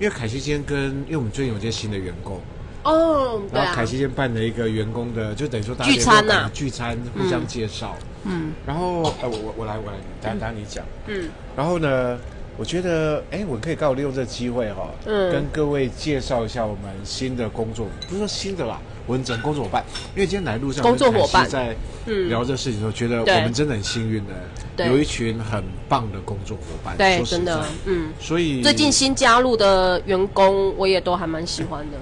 [0.00, 2.40] 因为凯西今天跟，因为我们最近有一些新的员工，
[2.83, 3.54] 哦，啊。
[3.54, 7.96] 然后凯，西今天办了一个员工的，就等于说大家聚餐呐聚餐互相介绍。
[8.24, 8.52] 嗯。
[8.66, 10.85] 然后呃，我我我来我来，等下你讲。
[11.07, 12.18] 嗯，然后呢，
[12.57, 15.31] 我觉得哎，我可以刚好利用这个机会哈，嗯。
[15.31, 19.85] 跟各位介绍一下我们新的工作，不是说新的啦，文整工作伙伴。
[20.14, 21.75] 因为今天来路上工作伙伴在
[22.07, 24.35] 嗯聊这事情的时候，觉得我们真的很幸运的，
[24.77, 26.97] 对有一群很棒的工作伙伴。
[26.97, 28.11] 对，说真的，嗯。
[28.21, 31.99] 所以最近新加入的员工，我也都还蛮喜欢的。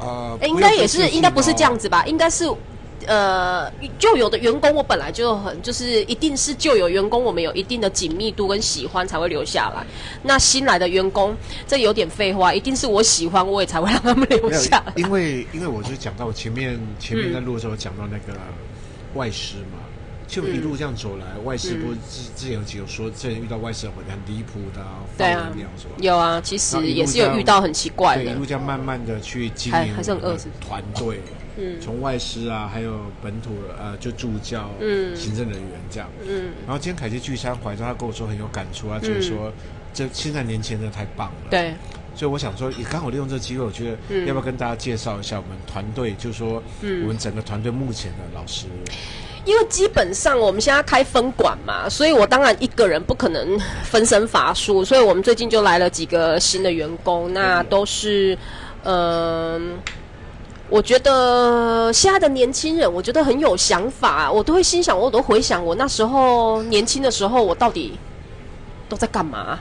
[0.00, 1.76] 呃，哎，应该也是，应该不是这样哦。
[1.76, 2.04] 子吧？
[2.06, 2.44] 应该是，
[3.06, 9.84] 呃，旧有的员工，我本来就很，就是一定是旧有员工，我们有一定的紧密度跟喜欢才会留下来。
[10.22, 11.36] 那新来的员工，
[11.66, 14.92] 这有点废话，一定是我喜欢，我也才会让他们留下来。
[14.96, 18.38] 因为因为我就讲到我前面前面在录的时候讲到那个
[19.14, 19.78] 外师嘛，
[20.26, 25.52] 就一路这样走来，外师不是之之前有几个说，之前遇到外师很很离谱的啊，对啊
[25.98, 28.44] 有啊，其实也是有遇到很奇怪的，一路。
[28.44, 31.20] 这样慢慢的去经营还还是很饿团队，
[31.56, 31.80] 嗯。
[31.80, 35.14] 从外师啊，还有本土的呃就助教、嗯。
[35.16, 39.52] 行政人员这样，嗯，然后今天凯基聚餐回来之后，他跟我说很有感触啊，就是说
[39.92, 41.74] 这现在年轻人太棒了，对，
[42.14, 44.26] 所以我想说，也刚好利用这个机会，我觉得嗯。
[44.26, 47.02] 要不要跟大家介绍一下我们团队，就是说嗯。
[47.02, 48.66] 我们整个团队目前的老师，
[49.44, 58.36] 因为基本上我们现在开分馆嘛，所以我当然一个人不可能分身乏术，所以我们最近就来了几个新的员工，那都是
[58.84, 59.78] 嗯、
[60.70, 67.98] 我觉得现在的年轻人，我觉得很有想法，我都会心想，我都回想我那时候年轻的时候，我到底
[68.88, 69.58] 都在干嘛？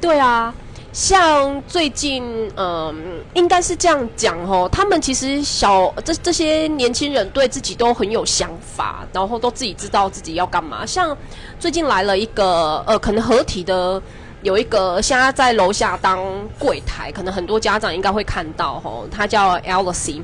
[0.00, 0.54] 对啊，
[0.92, 2.94] 像最近，嗯、
[3.34, 10.86] 应该是这样讲哦，他们其实小这这些年轻人对自己都很有想法，然后都自己知道自己要干嘛。
[10.86, 11.16] 像
[11.58, 14.00] 最近来了一个，呃，可能合体的。
[14.42, 16.20] 有一个现在在楼下当
[16.58, 20.22] 柜台，可能很多家长应该会看到吼，他叫 Elsie。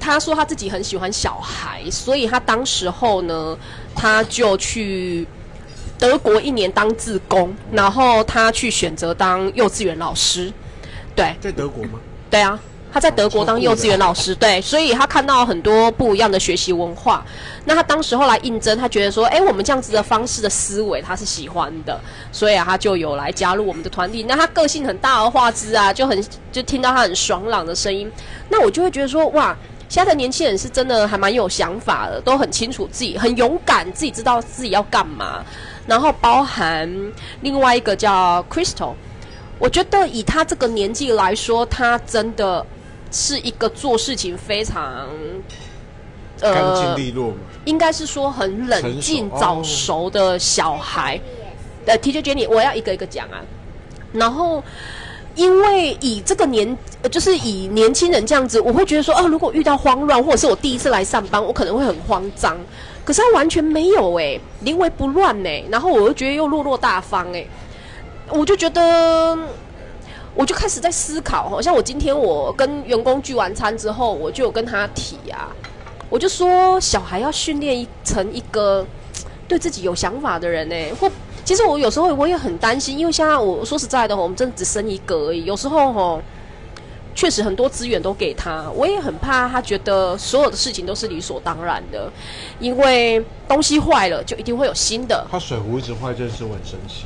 [0.00, 3.56] 他说他自己很喜欢小孩，所以他当时候呢，
[3.94, 5.26] 他就去
[5.98, 10.50] 德国一年当自工，然后他去选择当幼稚园老师。
[11.14, 12.00] 对，在德国吗？
[12.30, 12.58] 对啊。
[12.92, 17.24] 他在德国当幼稚园老师，对，所以他看到很多不一样的学习文化。
[17.64, 22.00] 那他当时候来应征，他觉得说，哎，我们这样子的方式的思维，他是喜欢的，
[22.32, 24.24] 所以啊，他就有来加入我们的团体。
[24.24, 28.10] 那他个性很大而化之啊，就很就听到他很爽朗的声音，
[28.48, 29.56] 那我就会觉得说，哇，
[29.88, 35.44] 现在的年轻人是真的还蛮有想法的，都很清楚自己，很勇敢，自己知道自己要干嘛。
[35.86, 36.90] 然后包含
[37.42, 38.94] 另外一个叫 Crystal，
[39.58, 42.66] 我觉得以他这个年纪来说，他真的。
[43.10, 45.06] 是一个做事情非常，
[46.40, 51.20] 呃，干净利落嘛，应该是说很冷静早熟的小孩。
[51.86, 53.40] 呃，Teacher Jenny，我要一个一个讲啊。
[54.12, 54.62] 然后，
[55.34, 56.76] 因为以这个年，
[57.10, 62.56] 就是以年轻人这样子，我会觉得说，哦，如果遇到慌乱，或者是我第一次来上班，我可能会很慌张。
[63.04, 67.44] 可是他完全没有哎，临危不乱哎，然后我又觉得又落落大方哎，
[68.28, 69.36] 我就觉得。
[70.40, 75.54] 我就开始在思考，好像我今天我跟员工聚完餐之后，我就有跟他提啊，
[76.08, 78.86] 我就说小孩要训练成一个
[79.46, 80.74] 对自己有想法的人呢。
[80.98, 81.10] 或
[81.44, 85.44] 其实我有时候我也很担心，因为现在我说实在的，我们真的只生一个而已。
[85.44, 86.22] 有时候吼，
[87.14, 92.10] 确实很多资源都给他，我也很怕他觉得所有的事情都是理所当然的，
[92.58, 95.26] 因为东西坏了就一定会有新的。
[95.30, 97.04] 他水壶一直坏，真是我很生气。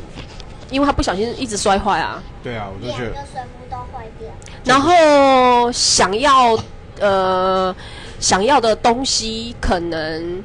[0.71, 2.23] 因为他不小心一直摔坏啊！
[2.43, 4.29] 对啊，我就觉得两个水壶都坏掉。
[4.65, 6.59] 然后想要
[7.01, 7.75] 呃
[8.19, 10.43] 想要的东西可能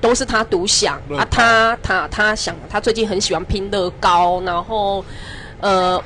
[0.00, 5.04] 都是他独享啊，他他他想他最近很喜欢拼乐高，然后
[5.60, 6.02] 呃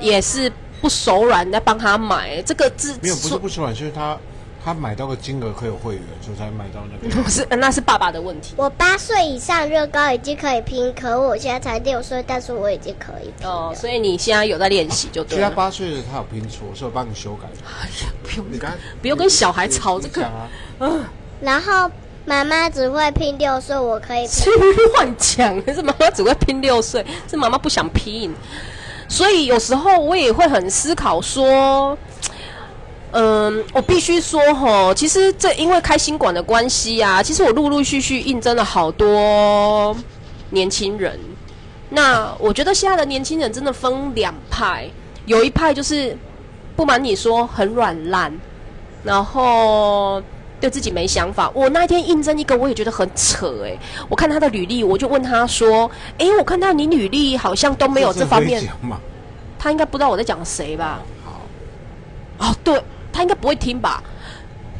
[0.00, 4.16] 也是不手软在帮他买这个字没有不是不手软，就是他。
[4.68, 7.16] 他买到个金额可以有会员，所以才买到那个。
[7.22, 8.52] 不是，那是爸爸的问题。
[8.56, 15.42] 我八岁以上乐高已经可以拼，可我现在才六岁，但是我已经可以拼哦，所以你现在有在练习就对了。
[15.42, 17.48] 其实他八岁的他有拼错，所以我帮你 修改。
[17.64, 20.48] 哎呀，不用你刚不用跟小孩吵这个啊。
[20.80, 21.04] 嗯。
[21.40, 21.90] 然后
[22.26, 24.52] 妈妈只会拼六岁，我可以拼。
[24.92, 28.34] 乱讲，可是妈妈只会拼六岁，是妈妈不想拼。
[29.08, 31.96] 所以有时候我也会很思考说。
[33.12, 39.96] 嗯，我必须说齁，其实这因为开心馆的关系啊，其实我陆陆续续应征了好多
[40.50, 41.18] 年轻人。
[41.90, 44.86] 那我觉得现在的年轻人真的分两派，
[45.24, 46.14] 有一派就是
[46.76, 48.30] 不瞒你说很软烂，
[49.02, 50.22] 然后
[50.60, 51.50] 对自己没想法。
[51.54, 53.78] 我那一天应征一个，我也觉得很扯诶、欸。
[54.10, 58.62] 我看他的履历，我就问他说：“诶，我看到你履历好像都没有这方面。”
[59.58, 61.00] 他应该不知道我在讲谁吧？
[61.24, 61.40] 好，
[62.46, 62.78] 哦，对。
[63.18, 64.00] 他应该不会听吧？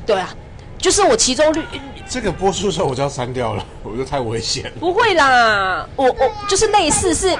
[0.06, 0.32] 对啊，
[0.78, 1.52] 就是我其中
[2.08, 4.72] 这个播出的时候我就要删掉了，我觉得太危险。
[4.78, 7.36] 不会啦，我我就是类似是，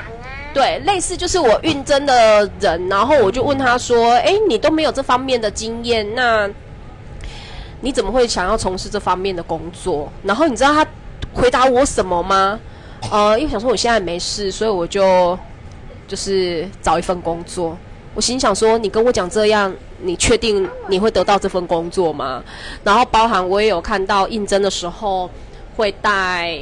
[0.52, 6.50] 对，类似就是我运真的人，然后我就问他说：“哎，你都没有这方面的经验，那
[7.80, 10.84] 你怎么会想要从事这方面的工作？”然后你知道他
[11.32, 12.58] 回答我什么吗？
[13.12, 15.38] 呃，因为想说我现在没事，所以我就
[16.08, 17.78] 就是找一份工作。
[18.14, 22.42] 我心想说：“你跟我讲这样。”你确定你会得到这份工作吗？
[22.84, 25.28] 然后包含我也有看到应征的时候
[25.76, 26.58] 会带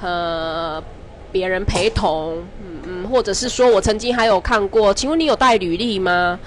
[0.00, 0.82] 呃
[1.30, 6.38] 别人陪同，嗯嗯，或者是说我曾经还有看过，请问你有带履历吗？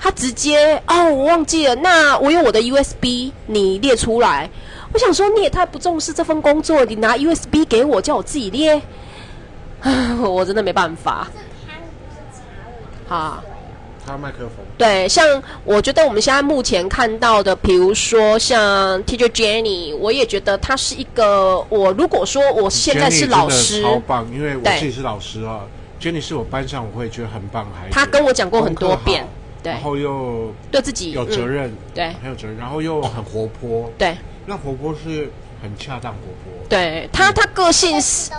[0.00, 4.50] 他直接哦，我忘记了，那我有我的 USB，你列出来。
[4.92, 8.82] 我想说你也太不重视这份工作，你拿 USB 给我叫我自己列，
[10.20, 11.28] 我真的没办法。
[13.06, 13.44] 好。
[14.12, 21.64] 他麦克风对，像我觉得我们现在目前看到的，比如说像 Teacher Jenny，我也觉得他是一个。
[21.70, 25.60] 我如果说我现在是老师，超棒，因为我自己是老师啊。
[25.98, 27.92] Jenny 是我班上我会觉得很棒孩子。
[27.92, 29.26] 他跟我讲过很多遍，
[29.62, 35.30] 对，然后又对自己有责任，嗯、对，很有责任，然后又很活泼，对，那活泼是
[35.62, 36.52] 很恰当活泼。
[36.68, 38.30] 对他，他个性是。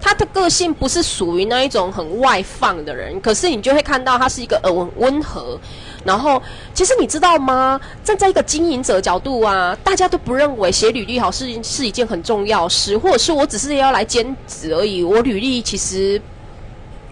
[0.00, 5.58] 他的个性不是属于那一种很外放的人，可是你就会看到他是一个呃温温和。
[6.04, 6.40] 然后，
[6.72, 7.80] 其实你知道吗？
[8.04, 15.02] 站在一个经营者角度啊，大家都不认为写履历好是是一件很重要事，或者是我只是要来兼职而已。
[15.02, 16.20] 我履历其实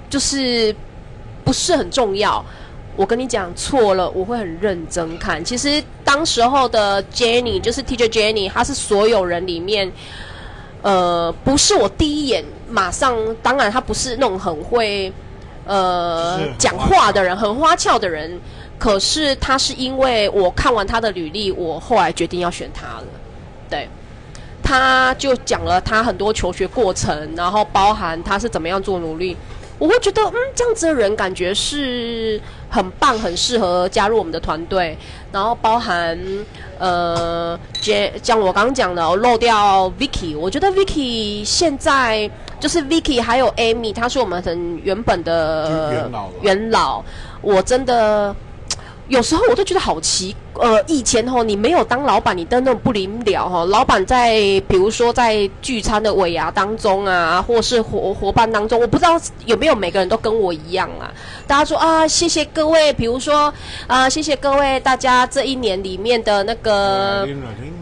[0.08, 0.72] 就是
[1.42, 2.44] 不是很重要。
[2.94, 5.44] 我跟你讲错了，我会很认真看。
[5.44, 9.90] 其实当时候的 Jenny 就是 Teacher Jenny，她是所有人里面，
[10.82, 12.44] 呃，不是我第一眼
[12.74, 15.12] 马上，当然他不是那种很会
[15.64, 18.40] 呃讲话的人，很花俏的人。
[18.76, 23.04] 可是他是因为我看完他的履历，我后来决定要选他了。
[23.70, 23.88] 对，
[24.60, 29.36] 他就讲了他很多求学过程，然后包含他是怎么样做努力，
[29.78, 32.40] 我会觉得嗯，这样子的人感觉是
[32.74, 34.98] 很棒，很适合加入我们的团队。
[35.30, 36.18] 然后包含
[36.78, 37.58] 呃，
[38.22, 47.04] 像我刚刚讲的，我漏掉 Vicky，我觉得 Vicky 现在就是 Vicky 还有 Amy，他是我们很原本的元老，元老，
[47.42, 48.34] 我真的。
[49.08, 53.64] 有时候我都觉得好奇，呃，以前吼你没有当老板，你都那种不灵了哈。
[53.66, 54.32] 老板在
[54.66, 61.12] 比如说在聚餐的尾牙当中啊，或是伙伙伴当中，我不知道有没有每个人都跟我一样啊。
[61.46, 63.52] 大家说啊，谢谢各位，比如说
[63.86, 67.28] 啊，谢谢各位大家这一年里面的那个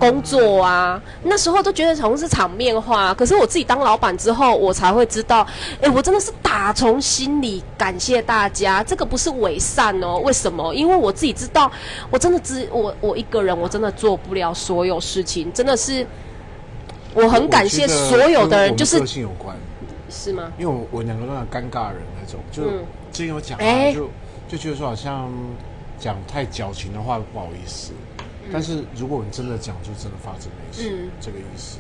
[0.01, 3.15] 工作啊，那时候都觉得好像是场面话。
[3.15, 5.47] 可是我自己当老板之后，我才会知道，
[5.81, 8.83] 哎，我真的是打从心里感谢大家。
[8.83, 10.75] 这个不是伪善哦，为什么？
[10.75, 11.71] 因为我自己知道，
[12.11, 16.07] 我真的只我我一个人，我真的做不了所有事情，真的是
[17.15, 19.57] 我很感谢所有的人，就是个性有关，
[20.11, 20.53] 是吗？
[20.59, 22.65] 因为我我两个都很尴尬人那种，就。
[22.65, 24.09] 嗯之前有讲、啊欸，就
[24.49, 25.31] 就觉得说好像
[25.99, 27.93] 讲太矫情的话不好意思，
[28.45, 31.77] 嗯、但是如果你真的讲，就真的发自内心，嗯、这个意思。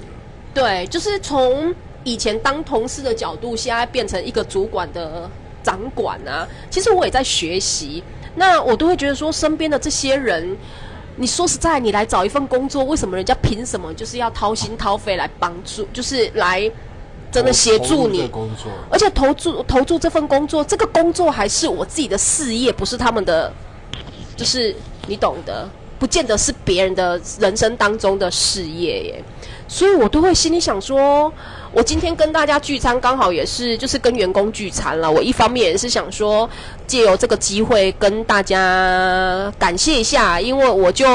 [0.52, 5.26] 对，就是从以前当同事的角度，现在变成一个主管的
[5.62, 6.46] 掌管啊。
[6.68, 10.56] 其实我也在学习，那我都会觉得说，身边的这些人，
[11.16, 16.70] 你说实在，你来找一份工作，为什么人家凭什么就是要掏心掏肺来帮助，就是来。
[17.30, 18.30] 真的协助你，
[18.90, 23.50] 而且投注投注这份工作，这个工作还是我自己的事业，不是他们的，
[24.36, 25.66] 就是你懂的，
[25.98, 29.24] 不见得是别人的人生当中的事业耶。
[29.66, 31.32] 所以我都会心里想说，
[31.72, 35.10] 我今天跟大家聚餐，刚好也是就是跟员工聚餐了。
[35.10, 36.48] 我一方面也是想说，
[36.86, 41.06] 借由这个机会跟大家感谢一下，因为我就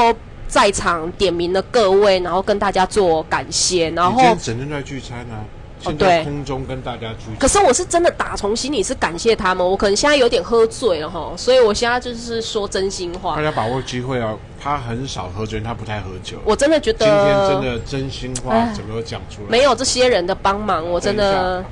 [0.48, 3.88] 在场点名了各位，然后跟大家做感谢。
[3.90, 5.36] 然后今天整天在聚餐呢。
[5.84, 7.26] 哦，对，空中跟大家聚。
[7.38, 13.36] 可是我是真的打从心里是感谢他们，我可能现在有点喝醉了哈，所以我现在就是说真心话。
[13.36, 16.38] 大家把握机会啊，他很少喝醉，他不太喝酒。
[16.44, 19.48] 我真的觉得今天真的真心话怎么讲出来？
[19.48, 21.64] 没有这些人的帮忙，我真的，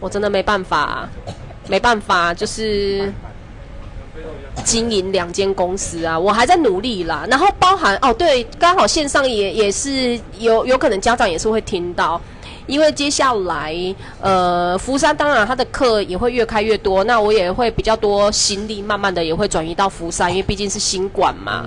[0.00, 1.06] 我真的没办法，
[1.68, 3.12] 没办法，就是
[4.64, 7.26] 经营两间公司啊，我还在努力啦。
[7.28, 12.18] 然后包含哦，对，刚好线上也也是有有可能家长也是会听到。
[12.66, 13.74] 因为接下来，
[14.20, 21.66] 呃，福山当然他的课也会越开越多，那我也会比较多心力，慢慢的也会转移到福山，因为毕竟是新馆嘛，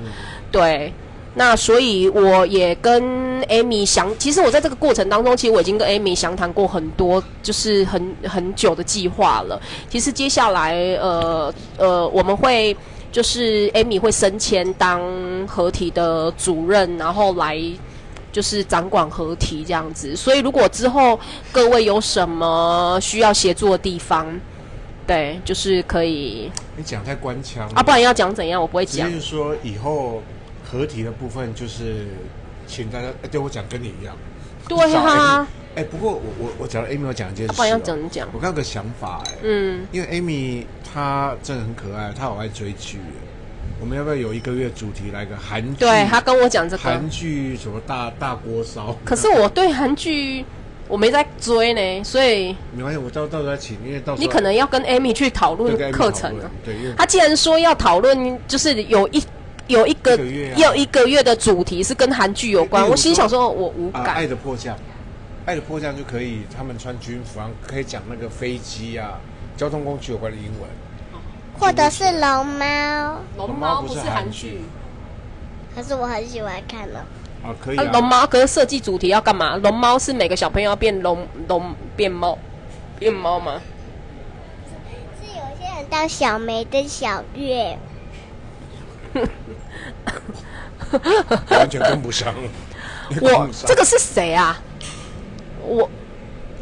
[0.51, 0.91] 对。
[1.35, 3.03] 那所以我也跟
[3.43, 9.61] Amy 详，其实我在这个过程当中，其实我已经跟 Amy 详谈过很多，就是很很久的计划了。
[9.87, 12.75] 其实接下来，呃呃，我们会
[13.11, 14.99] 就是 Amy 会升迁当
[15.47, 17.61] 合体的主任，然后来。
[18.37, 21.19] 就是掌管合体这样子，所以如果之后
[21.51, 24.27] 各位有什么需要协助的地方，
[25.07, 26.51] 对，就是可以。
[26.75, 28.61] 你讲太官腔啊，不然要讲怎样？
[28.61, 29.11] 我不会讲。
[29.11, 30.21] 就是说以后
[30.63, 32.05] 合体的部分，就是
[32.67, 34.15] 请大家，欸、对我讲跟你一样。
[34.69, 35.47] 对啊。
[35.73, 38.29] 哎、欸，不过我我我讲 Amy 要讲一件事、喔，不然要怎么讲？
[38.33, 42.99] 我刚有个想法、欸，哎，嗯，因为 Amy 她真的很可爱，她好爱追剧。
[43.79, 45.79] 我们要不要有一个月主题来个韩剧？
[45.79, 48.97] 对，他跟我讲这个韩剧什么大大锅烧。
[49.05, 50.43] 可是我对韩剧
[50.87, 56.49] 我没在追呢，所以没关系，我到到时候再请，因为到时候你可能要跟 Amy 去讨论课程啊。
[56.65, 59.23] 对，他既然说要讨论，就是有一
[59.67, 60.17] 有一个
[60.55, 64.05] 要一个月的主题是跟韩剧有关，我心想说我无感。
[64.05, 64.75] 爱的迫降，
[65.45, 69.19] 爱的迫降就可以，他们穿军服，可以讲那个飞机啊，
[69.55, 70.67] 交通工具有关的英文。
[71.59, 74.61] 或者是龙猫，龙猫不是韩剧，
[75.75, 76.99] 可是我很喜欢看了。
[77.43, 77.83] 啊，可以啊。
[77.91, 79.57] 龙猫可是设计主题要干嘛？
[79.57, 82.37] 龙猫是每个小朋友要变龙龙变猫
[82.99, 83.61] 变猫吗？
[85.19, 87.77] 是有些人当小梅跟小月，
[91.49, 92.33] 完全跟不上。
[93.21, 94.59] 我这个是谁啊？
[95.61, 95.89] 我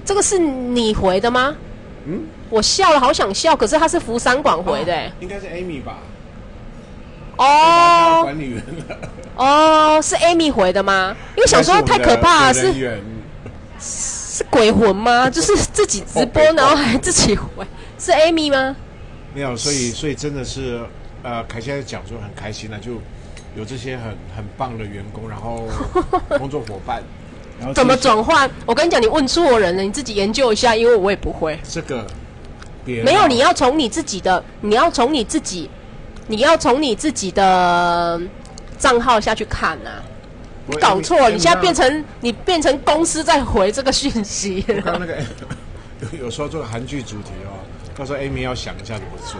[0.03, 1.55] 这个是你回的吗？
[2.07, 5.99] 嗯，我笑了，好想笑，可是他是福山馆回的、欸哦，应该是 Amy 吧？
[7.37, 8.63] 哦，管理员
[9.35, 11.15] 哦，是 Amy 回的吗？
[11.35, 12.71] 因为想说太可怕了，是
[13.79, 15.29] 是鬼魂吗？
[15.29, 17.65] 就是自己直播，然后还自己回，
[17.99, 18.75] 是 Amy 吗？
[19.33, 20.79] 没有，所以所以真的是，
[21.23, 22.93] 呃，凯现在讲说很开心了，就
[23.57, 24.05] 有这些很
[24.37, 25.67] 很棒的员工，然后
[26.37, 27.03] 工作伙伴，
[27.73, 28.49] 怎么转换？
[28.65, 32.05] 我跟你讲，你问错人了，你自己研究一下，因为我也不会这个。
[32.85, 35.69] 没有，你要从你自己的，你要从你自己。
[36.27, 38.19] 你要从你自己的
[38.79, 40.01] 账号下去看呐、啊，
[40.65, 44.59] 你搞错了，你现在变成你变成公司在回这个讯息。
[44.67, 45.15] 刚刚那个
[46.17, 47.61] 有有时候做韩剧主题哦，
[47.95, 49.39] 到时候 Amy 要想一下怎么做。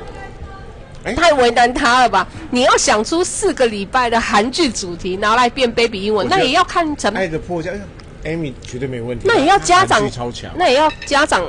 [1.06, 2.28] 哎，太为难他了吧？
[2.52, 7.74] 你要想出四个礼拜的韩剧主题拿来变 baby 英文，那也要看成爱的迫降
[8.26, 9.26] ，Amy 绝对没问题。
[9.28, 11.44] 那也要家长超强，那也要家长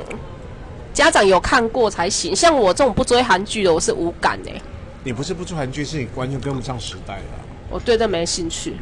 [0.94, 2.34] 家长有看过才行。
[2.36, 4.62] 像我这种不追韩剧的，我是无感的、欸。
[5.02, 7.22] 你不是不追韩剧，是你完全跟不上时代了。
[7.68, 8.76] 我对这没兴趣，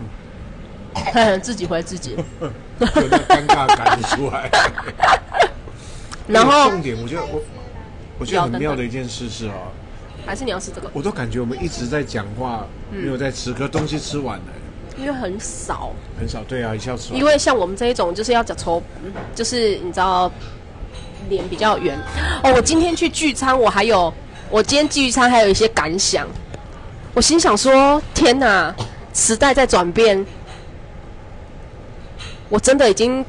[1.15, 4.51] 嗯、 自己回自己， 有那尴尬感出来。
[6.29, 7.43] 然后重点，我觉得我
[8.19, 9.73] 我觉得很妙的一件事是哦，
[10.25, 10.91] 还是你要吃这个？
[10.95, 14.45] 我都感觉我们一直在讲话，没有在吃，可东西吃完了。
[14.97, 17.19] 因为很少，很少，对啊，一下要吃完。
[17.19, 18.83] 因为像我们这一种，就是要讲抽，
[19.35, 20.31] 就是你知道，
[21.29, 21.99] 脸比较圆。
[22.43, 24.13] 哦，我今天去聚餐，我还有。
[24.51, 26.29] 我今天聚餐还有一些感想，
[27.13, 28.73] 我心想说：天哪，
[29.13, 30.25] 时代在转变，
[32.49, 33.25] 我真的已经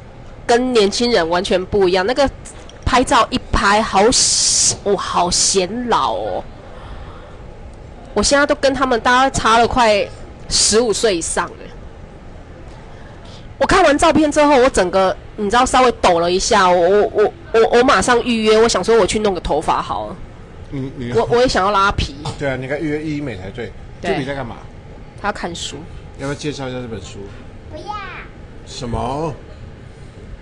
[0.45, 2.05] 跟年轻人完全不一样。
[2.05, 2.29] 那个
[2.85, 4.01] 拍照一拍，好，
[4.83, 6.43] 我好显老哦。
[8.13, 10.07] 我现在都跟他们大概差了快
[10.49, 11.55] 十五岁以上了。
[13.57, 20.15] 我看完照片之后，我整个你知道稍微抖了一下，我我我我我马上预约，我想说我去弄个头发好了。
[20.71, 22.15] 你你我我也想要拉皮。
[22.37, 23.71] 对啊，你看预约医美才对。
[24.01, 24.57] 这里在干嘛？
[25.21, 25.77] 他要看书。
[26.19, 27.19] 要不要介绍一下这本书？
[27.71, 27.95] 不要。
[28.67, 29.33] 什么？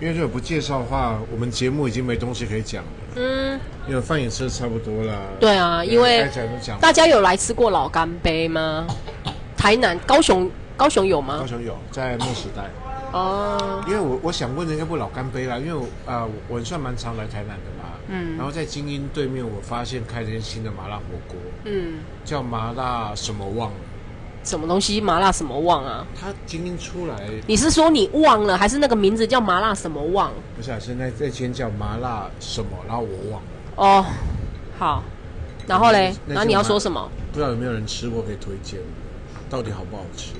[0.00, 2.90] 因为如果不介绍的话，我们节目已经没东西可以讲了。
[3.16, 3.60] 嗯。
[3.88, 5.14] 因为饭也吃的差不多了。
[5.38, 6.28] 对啊，因为
[6.80, 8.86] 大家有来吃过老干杯吗？
[9.64, 11.38] 台南、高雄、高雄有吗？
[11.38, 12.64] 高雄有，在梦时代。
[13.12, 13.82] 哦。
[13.86, 17.88] 因为我我想问的要不老干杯啦，因为我啊、呃，我算蛮常来台南的嘛。
[18.08, 21.94] 嗯，然后在精英对面，我发现开了一间新的麻辣火锅，嗯，
[22.26, 23.72] 叫麻辣什么旺，
[24.42, 26.06] 什么东西麻辣什么旺啊？
[26.14, 30.30] 他精英出来，你是说你忘了，还是那个名字叫麻辣什么旺？
[30.54, 33.48] 不是啊，现在这间叫麻辣什么，然后我忘了。
[33.76, 34.04] 哦，
[34.78, 35.02] 好，
[35.66, 37.10] 然后嘞，然后你要说什么？
[37.32, 38.78] 不知道有没有人吃过，可以推荐，
[39.54, 40.32] 到底好不好吃？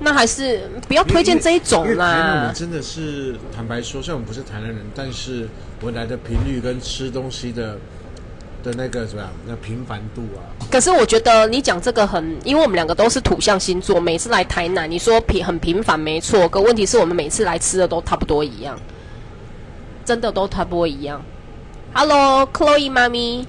[0.00, 2.50] 那还是不要推荐这一种啦。
[2.52, 5.46] 真的是坦白说，虽然我们不是台南人，但是
[5.80, 7.78] 我们来的频率跟吃东西的
[8.64, 10.42] 的那个怎么样，那频繁度啊。
[10.72, 18.76] 可是我觉得你讲这个很，因为我们两个都是土象星座，每次来台南，你说频很频繁没错，可问题是我们每次来吃的都差不多一样，
[20.04, 21.22] 真的都差不多一样。
[21.94, 23.46] Hello，Chloe 妈咪，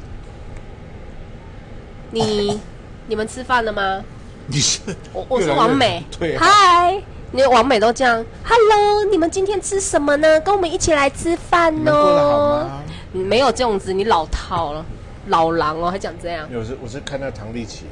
[2.11, 2.59] 你
[3.07, 4.03] 你们吃饭了吗？
[4.47, 4.79] 你是
[5.13, 6.03] 我，我是王美。
[6.19, 8.25] 对，嗨，你王美都这样。
[8.43, 10.39] Hello，你们今天吃什么呢？
[10.41, 12.69] 跟我们一起来吃饭哦。
[13.11, 14.85] 没有这样子，你老套了，
[15.27, 16.47] 老狼哦，还讲这样。
[16.53, 17.85] 我是我是看到唐立奇。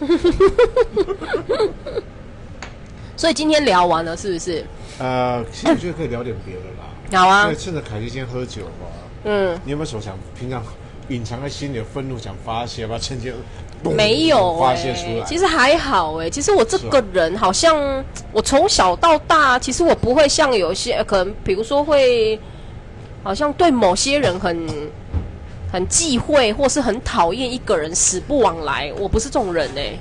[3.16, 4.64] 所以今天聊完了，是不是？
[4.98, 6.84] 呃，其实我觉得可以聊点别的啦。
[7.20, 7.52] 好啊。
[7.58, 8.86] 趁着凯西先喝酒吧。
[9.24, 9.58] 嗯。
[9.64, 10.62] 你有没有什么想平常
[11.08, 12.98] 隐藏在心里的愤怒想发泄吧？
[12.98, 13.32] 趁机。
[13.90, 14.64] 没有
[15.26, 16.30] 其实还好哎、欸。
[16.30, 22.38] 其实我这个人好像，我从小到大，其实我不会像有些可能，比如说会，
[23.22, 24.68] 好像对某些人很
[25.72, 28.92] 很忌讳，或是很讨厌一个人，死不往来。
[28.98, 30.00] 我不是这种人哎、欸，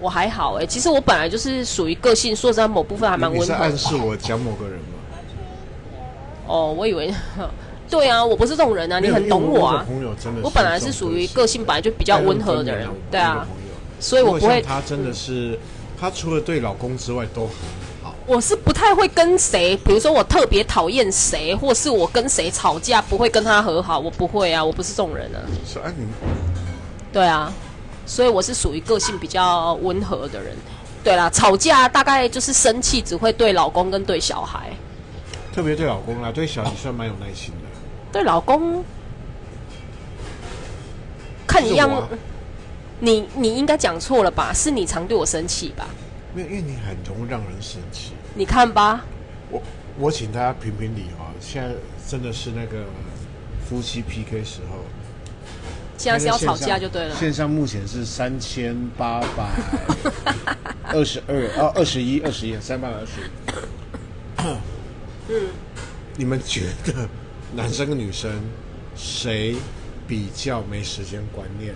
[0.00, 0.66] 我还好哎、欸。
[0.66, 3.52] 其实我本来就是属于个性，说实在，某部分还蛮温和的。
[3.52, 4.84] 你是暗示我讲某个人吗？
[6.46, 7.12] 哦，我以为。
[7.90, 9.86] 对啊，我不是这种人啊，你很懂我啊。
[10.42, 13.46] 我本来是属于个性本来就比较温和的人，对啊，
[13.98, 14.60] 所以我不会。
[14.62, 15.58] 他真的是，
[15.98, 17.50] 他除了对老公之外都很
[18.02, 18.14] 好。
[18.26, 25.40] 我是不太会跟谁，比如说我特别讨厌谁，或是我跟谁吵架不会跟他和好，我不会啊，我不是这种人啊。
[25.66, 26.06] 是啊，你。
[27.10, 27.52] 对啊，
[28.04, 30.54] 所以我是属于个性比较温和的人。
[31.02, 34.70] 对啦，吵架大概就是生气只会对老公跟对小孩。
[35.54, 37.67] 特别对老公啊，对小孩算蛮有耐心的。
[38.12, 38.84] 对老公，
[41.46, 42.08] 看你样，
[43.00, 44.52] 你你应该讲错了吧？
[44.52, 45.86] 是你常对我生气吧？
[46.34, 48.12] 没有，因为你很容易让人生气。
[48.34, 49.04] 你看吧，
[49.50, 49.62] 我
[49.98, 51.32] 我请大家评评理啊。
[51.40, 51.74] 现在
[52.08, 52.84] 真的是那个
[53.68, 54.78] 夫妻 PK 时候。
[55.96, 57.14] 现在是要吵架就对了。
[57.16, 59.50] 线上目前是三千八百
[60.84, 63.24] 二十二 哦，二十一，二十一，三百二十一。
[65.28, 65.48] 嗯，
[66.16, 67.08] 你们觉得
[67.54, 68.30] 男生跟女生
[68.94, 69.56] 谁
[70.06, 71.74] 比较没时间观念？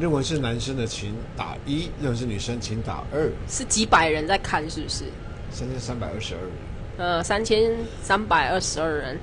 [0.00, 3.30] 认为是男生的请打一，认为是女生请打二。
[3.48, 5.04] 是几百人在看，是不是？
[5.50, 6.50] 三千三百二十二人。
[6.98, 9.18] 呃，三千三百二十二人。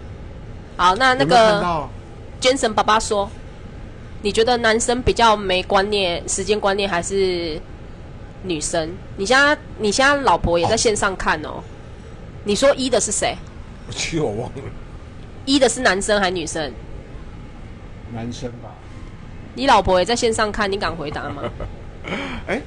[0.77, 1.89] 好，那那个
[2.41, 3.29] Jason 爸爸说。
[4.21, 7.61] 你觉得男生比较没观念、时间观念，还是
[8.41, 8.91] 女生？
[9.17, 11.61] 你现在你现在老婆也在线上看哦。
[12.43, 13.37] 你说一的是谁？
[13.87, 14.61] 我去，我忘了。
[15.45, 16.71] 一的是男生还是女生？
[18.13, 18.73] 男生吧。
[19.53, 21.43] 你老婆也在线上看，你敢回答吗？
[22.47, 22.61] 哎。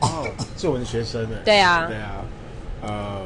[0.00, 1.36] 哦，作文学生呢？
[1.44, 1.86] 对啊。
[1.86, 2.12] 对啊。
[2.82, 3.22] 呃，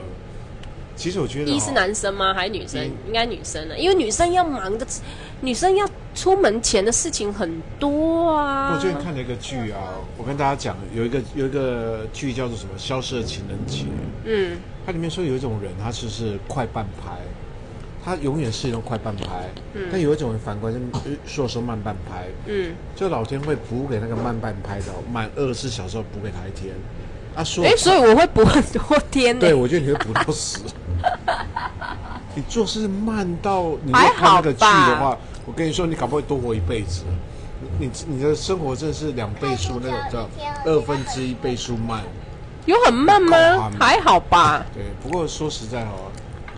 [0.96, 2.32] 其实我觉得一是男生吗？
[2.32, 2.82] 还是女生？
[3.06, 4.86] 应该女生呢，因为女生要忙的，
[5.40, 5.88] 女生要。
[6.14, 8.74] 出门前的事情很多啊！
[8.74, 13.84] 我最近看了一个剧啊，我跟大家讲，有一个有一个剧叫做什么《消失的情人节》。
[14.26, 17.12] 嗯，它里面说有一种人，他是是快半拍，
[18.04, 19.24] 他永远是一种快半拍。
[19.74, 20.76] 嗯，但有一种人反过来
[21.24, 22.26] 说说慢半拍。
[22.46, 26.74] 嗯，就老天会补给那个慢半拍的，满二十四小时补给他一天。
[27.34, 29.38] 啊，说，哎，所以我会补很多天。
[29.38, 30.60] 对，我觉得你会补到死。
[32.34, 35.16] 你做事慢到你要看那个剧的话。
[35.44, 37.02] 我跟你说，你搞不会多活一辈子。
[37.80, 40.30] 你你的生活真的是两倍速那种叫
[40.64, 42.02] 二分之一倍速慢。
[42.66, 43.70] 有很慢吗？
[43.80, 44.64] 还好吧。
[44.72, 46.11] 对，不过说实在哦，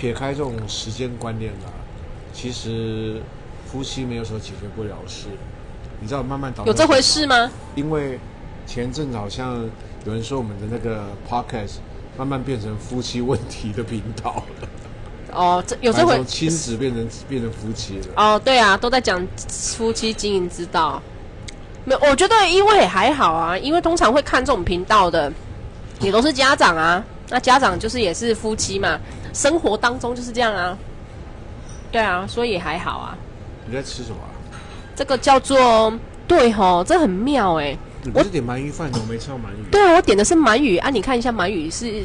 [0.05, 1.72] 撇开这种时间观念啊，
[2.30, 3.22] 其实
[3.64, 5.28] 夫妻没有什么解决不了的事。
[5.98, 7.50] 你知道慢慢导有这回事吗？
[7.74, 8.20] 因为
[8.66, 9.66] 前阵子好像
[10.05, 11.76] 有人说我们的那个 podcast
[12.18, 14.68] 慢慢变成夫妻问题的频道了。
[15.32, 18.07] 哦，这有这回从亲子变成变成夫妻了。
[18.14, 21.00] 哦，对啊，都在讲夫妻经营之道。
[21.86, 25.32] 没有，我觉得因为还好啊，因为通常会看这种频道的，
[26.00, 27.02] 也都是家长啊。
[27.31, 28.99] 那家长就是也是夫妻嘛，
[29.33, 30.77] 生活当中就是这样啊。
[31.91, 33.16] 对啊，所以也还好啊。
[33.66, 34.29] 你在吃什么啊？
[34.95, 35.93] 这个叫做
[36.27, 37.77] 对吼，这很妙哎。
[38.03, 38.99] 你不是点鳗鱼饭的？
[39.01, 39.70] 我没吃到鳗鱼。
[39.70, 40.91] 对啊，我点的是鳗鱼啊。
[40.91, 42.05] 你看一下鳗鱼是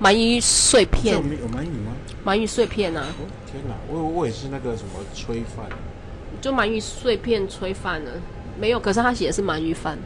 [0.00, 1.14] 鳗鱼碎片。
[1.16, 1.92] 有鳗鱼吗？
[2.24, 3.06] 鳗鱼碎片啊！
[3.20, 5.64] 哦天哪，我我也是那个什么炊饭，
[6.40, 8.10] 就鳗鱼碎片炊饭呢？
[8.58, 9.96] 没有，可是他写的是鳗鱼饭，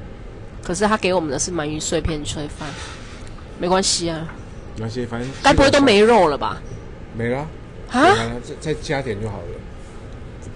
[0.63, 2.69] 可是他给我们的是鳗鱼碎片炊饭，
[3.61, 4.27] 没关系啊，
[4.77, 6.61] 没关系，反正该不会都没肉了吧？
[7.15, 7.47] 没了
[7.91, 9.45] 啊，再再加点就好了。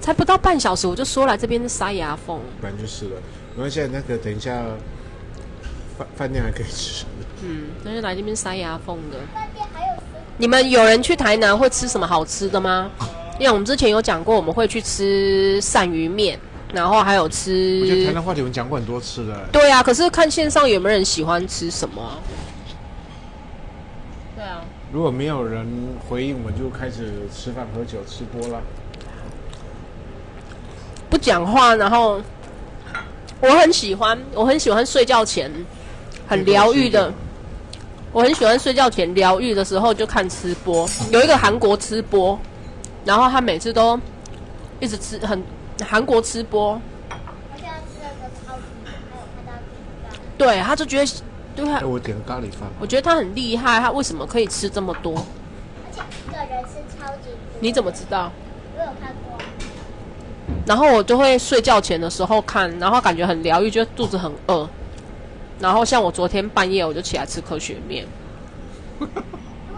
[0.00, 3.20] 才不到半小时，我就说来这边是塞牙缝，反正就是了。
[3.54, 4.62] 没关系，那个等一下
[5.98, 7.04] 饭饭店还可以吃。
[7.42, 9.18] 嗯，那就来这边塞牙缝的。
[10.38, 12.90] 你们有人去台南会吃什么好吃的吗？
[13.38, 16.38] 因为我们之前有讲过，我们会去吃鳝鱼面，
[16.72, 17.80] 然后还有吃。
[17.82, 19.48] 我觉得台南话题我们讲过很多次了。
[19.52, 22.02] 对啊，可是看线上有没有人喜欢吃什么？
[22.02, 22.18] 啊。
[24.94, 25.66] 如果没有人
[26.08, 28.62] 回应，我就开始吃饭、喝酒、吃播了。
[31.10, 32.22] 不讲话，然后
[33.40, 35.50] 我很喜欢，我很喜欢睡觉前
[36.28, 37.12] 很疗愈的。
[38.12, 42.38] 我很喜欢睡觉前疗愈的时候就看吃播，有一个韩国吃播，
[43.04, 43.98] 然后他每次都
[44.78, 45.42] 一直吃很
[45.84, 46.80] 韩国吃播。
[47.10, 47.16] 他
[47.56, 49.60] 现在吃的超级还有看到
[50.38, 51.06] 对，他就觉得
[51.54, 51.80] 对他。
[51.86, 52.68] 我点个咖喱饭。
[52.80, 55.12] 我觉得他很厉害，他为什么可以吃这么多？
[55.14, 57.60] 而且一个人吃超级多。
[57.60, 58.30] 你怎么知道？
[58.76, 59.38] 我有看过。
[60.66, 64.68] 然后我就会睡觉前的时候看，然后感觉很疗愈，觉得肚子很饿。
[65.60, 68.04] 然后像我昨天半夜我就起来吃科学面，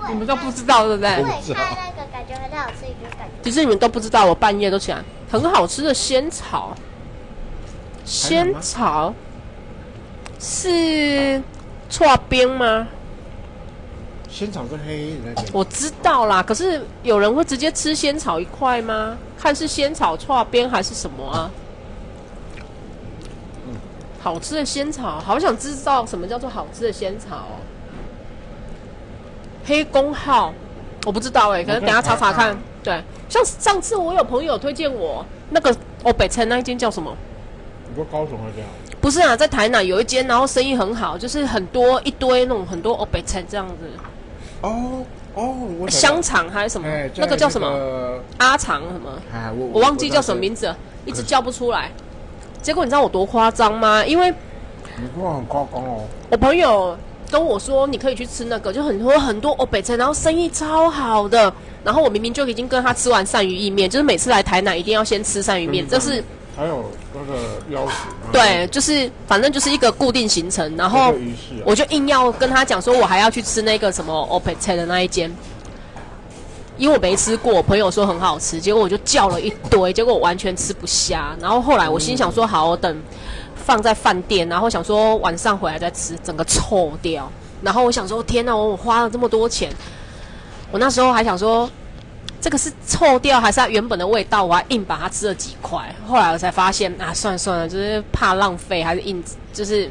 [0.09, 1.11] 你们都不知道对不对？
[1.17, 3.43] 对，看那个感觉很好吃，一个感觉。
[3.43, 6.75] 其实你们都不知道，我半夜都起来，很好吃的仙草，
[8.05, 9.13] 仙草
[10.41, 11.41] 是
[11.91, 12.89] 剉冰吗？
[14.29, 15.49] 仙草跟黑那个。
[15.53, 19.17] 我知道啦，可是有人会直接吃仙草一块吗？
[19.39, 21.51] 看是仙草错边还是什么啊？
[24.21, 27.63] 好吃的仙草，好想知道什么叫做好吃的仙草哦。
[29.65, 30.53] 黑工号，
[31.05, 32.57] 我不知道哎，可能等下查查看。
[32.83, 37.17] 对，像上次我有朋友推荐我那个哦，北城那一间叫什么？
[37.89, 38.65] 你说高雄那间？
[39.07, 43.75] 不是啊，在台南有一间，然后生意很好，就是很多一堆那种很多哦，北菜这样子。
[44.63, 45.05] 哦
[45.35, 46.89] 哦，我香肠还是什么？
[47.15, 47.69] 那个叫什么？
[48.39, 49.13] 阿肠什么？
[49.57, 51.93] 我我忘记叫什么名字了，一直叫不出来。
[52.61, 54.05] 结果你知道我多夸张吗？
[54.05, 54.29] 因为
[54.97, 56.01] 你说很夸张哦。
[56.29, 56.99] 我朋友
[57.31, 61.55] 跟我说，你可以去吃那个，就很多很多欧北菜，然后生意超好的。
[61.85, 66.25] 然后我明明就已经跟他吃完鳝鱼意面，就是每次来台南一定要先吃鳝鱼面，这是
[66.57, 67.39] 还有那个
[67.71, 71.15] 邀请，对，就是反正就是一个固定行程，然后
[71.65, 75.31] 我就硬要跟他讲说，我还要去吃那个什么 Opet 的那一间。
[76.79, 81.35] 因为我没吃过，我朋友说很好吃，结果我就叫了一堆，结果我完全吃不下。
[81.41, 82.95] 然后后来我心想说，好，我等
[83.55, 87.33] 放在饭店，然后想说晚上回来再吃，整个臭掉。
[87.63, 89.73] 然后我想说，天哪，我花了这么多钱，
[90.71, 91.67] 我那时候还想说，
[92.41, 94.45] 这个是臭掉还是它原本的味道？
[94.45, 95.95] 我还硬把它吃了几块。
[96.07, 99.23] 后来我才发现，啊，算了算了，就是怕浪费，还是硬，
[99.53, 99.91] 就是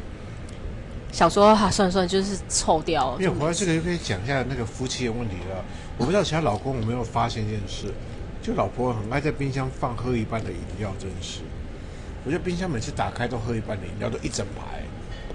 [1.12, 3.18] 想说，啊，算了算了，就是臭掉了。
[3.20, 5.66] 因为回来这个就可以讲一下那个夫妻的问题了。
[5.98, 7.94] 我不知道其他老公有没有发现一件事，
[8.42, 11.40] 就老婆很爱在冰箱放喝一半的饮料，真是。
[12.26, 14.82] 我觉得冰箱每次打开都喝一半的饮料，都一整排。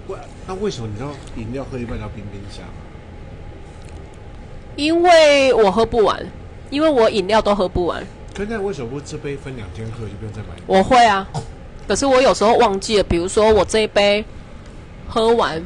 [0.06, 2.64] 为那为什么你知道饮料喝一半要冰冰箱？
[4.76, 6.24] 因为我喝不完，
[6.70, 8.02] 因为我饮料都喝不完。
[8.34, 10.48] 可是那为什么不这杯分两天喝就不用再买？
[10.66, 11.28] 我会啊，
[11.86, 14.24] 可是我有时候忘记了，比如说我这一杯
[15.08, 15.62] 喝完。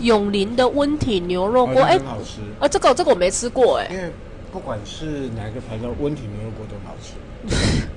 [0.00, 2.40] 永林的温体牛肉锅，哎、好吃。
[2.60, 3.88] 啊、欸，这个这个我没吃过，哎。
[3.90, 4.12] 因为
[4.52, 7.88] 不管是哪个牌子，温体牛肉锅都很好吃。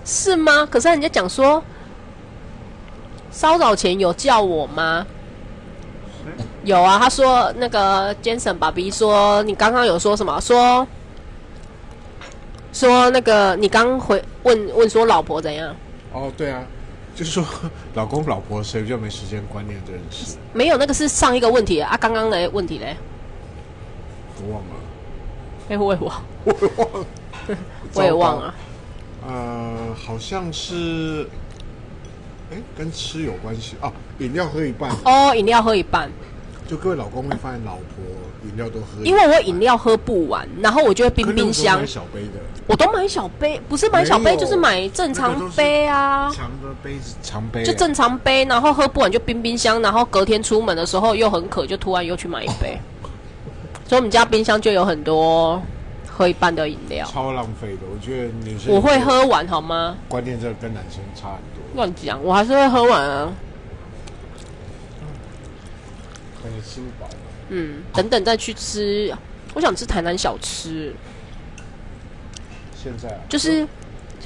[0.06, 0.64] 是吗？
[0.64, 1.62] 可是人家讲说，
[3.30, 5.06] 稍早前有叫我吗？
[6.26, 10.40] 欸、有啊，他说那个 Jason 爸比说，你刚刚有说什么？
[10.40, 10.86] 说
[12.72, 15.74] 说那个你刚回问问说老婆怎样？
[16.12, 16.62] 哦，对啊。
[17.16, 17.44] 就是说，
[17.94, 20.36] 老公老婆谁就没时间观念这件事？
[20.52, 21.96] 没有，那个是上一个问题啊。
[21.96, 22.96] 刚刚的问题嘞，
[24.42, 24.70] 我忘了。
[25.68, 27.06] 哎，我也忘，我也忘了，
[27.94, 28.54] 我也忘了。
[29.28, 31.28] 呃，好像是，
[32.50, 33.92] 哎，跟吃有关系啊。
[34.18, 34.90] 饮料喝一半。
[35.04, 36.10] 哦，饮料喝一半。
[36.66, 38.02] 就各位老公会发现老婆
[38.44, 41.78] 饮料都喝，因为我饮料喝不完，然后我就会冰冰箱。
[41.78, 46.32] 买小杯的，我都买小杯，不是买小杯就是买正常杯啊。
[46.34, 47.62] 长的杯子，长杯。
[47.62, 52.78] 就正常杯，然后喝不完就冰冰箱，然后隔天出门的时候又很渴，就突然又去买一杯。
[53.86, 55.60] 所以我们家冰箱就有很多
[56.08, 57.06] 喝一半的饮料。
[57.06, 58.74] 超浪费的，我觉得女生。
[58.74, 59.94] 我会喝完好吗？
[60.08, 61.62] 关键这个跟男生差很多。
[61.74, 63.30] 乱讲，我还是会喝完啊。
[67.48, 69.14] 嗯，等等再去吃。
[69.54, 70.94] 我想吃台南小吃。
[72.74, 73.66] 现在、啊、就是，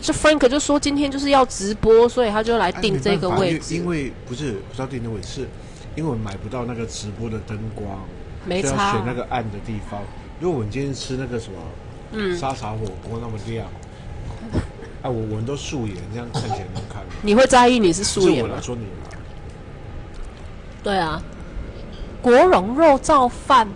[0.00, 3.74] 就 Frank 就说今天就是要直播，所以他就来定这个位置。
[3.74, 5.48] 因为不是不知道订的位置，是
[5.96, 8.04] 因为买不到那个直播的灯光，
[8.44, 8.92] 没差。
[8.92, 10.00] 选那个暗的地方。
[10.40, 11.58] 如果我们今天吃那个什么，
[12.12, 13.66] 嗯，沙茶火锅那么亮，
[15.02, 17.12] 哎、 啊，我我们都素颜，这样看起来能看吗？
[17.22, 18.54] 你会在意你是素颜吗？
[18.56, 18.82] 我说你
[20.82, 21.22] 对啊。
[22.20, 23.66] 国荣肉燥饭，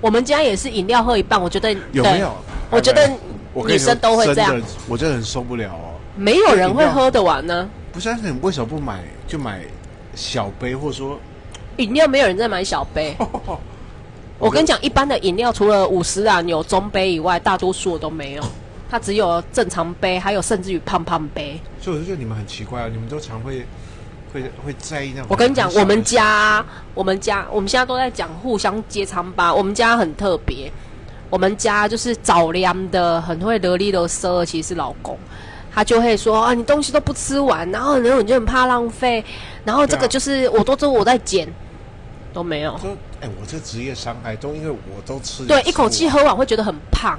[0.00, 1.40] 我们家也是饮料喝一半。
[1.40, 2.32] 我觉得有没有？
[2.70, 3.10] 我觉得
[3.66, 4.60] 女生都会这样。
[4.88, 5.94] 我真的很受不了哦。
[6.16, 7.68] 没有人会喝得完呢。
[7.92, 9.62] 不是，你为什么不买就买
[10.14, 11.18] 小杯，或者说
[11.78, 13.16] 饮料没有人在买小杯。
[14.38, 18.44] 我跟你讲，一般的饮料除了五十啊有中杯以外，大多数都没有。
[18.88, 21.60] 它只有正常杯，还有甚至于胖胖杯。
[21.80, 23.66] 所以我就觉得你们很奇怪啊，你们都常会。
[24.32, 25.26] 会会在意那种。
[25.28, 26.64] 我跟你讲，我们家，
[26.94, 29.52] 我们家，我们现在都在讲互相揭疮疤。
[29.52, 30.70] 我们家很特别，
[31.28, 35.18] 我们家就是早凉的，很会得力的奢，其实是老公，
[35.72, 39.24] 他就会说啊，你东西都不吃完，然后然后你就很怕浪费，
[39.64, 41.48] 然后这个就是我都都我在捡，
[42.32, 42.76] 都没有。
[42.78, 47.18] 说哎，我这职业伤害都因为我都吃，对，一口气喝完会觉得很胖，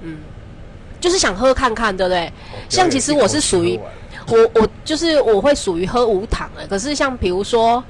[0.00, 0.18] 嗯，
[1.00, 2.32] 就是想喝看看，对不对？
[2.68, 3.78] 像其实我是属于。
[4.28, 7.82] 我我就是我会属于喝无糖的，可是像比如说，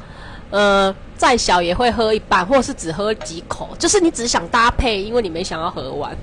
[0.51, 6.17] 呃，再小也会喝一半，或者是只喝几口，就是你只想搭配，因为你没想要喝完。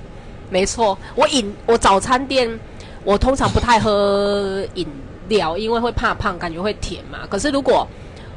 [0.50, 2.58] 没错，我饮我早餐店，
[3.04, 4.86] 我通常不太喝饮
[5.28, 7.20] 料，因为会怕胖，感觉会甜嘛。
[7.28, 7.86] 可是如果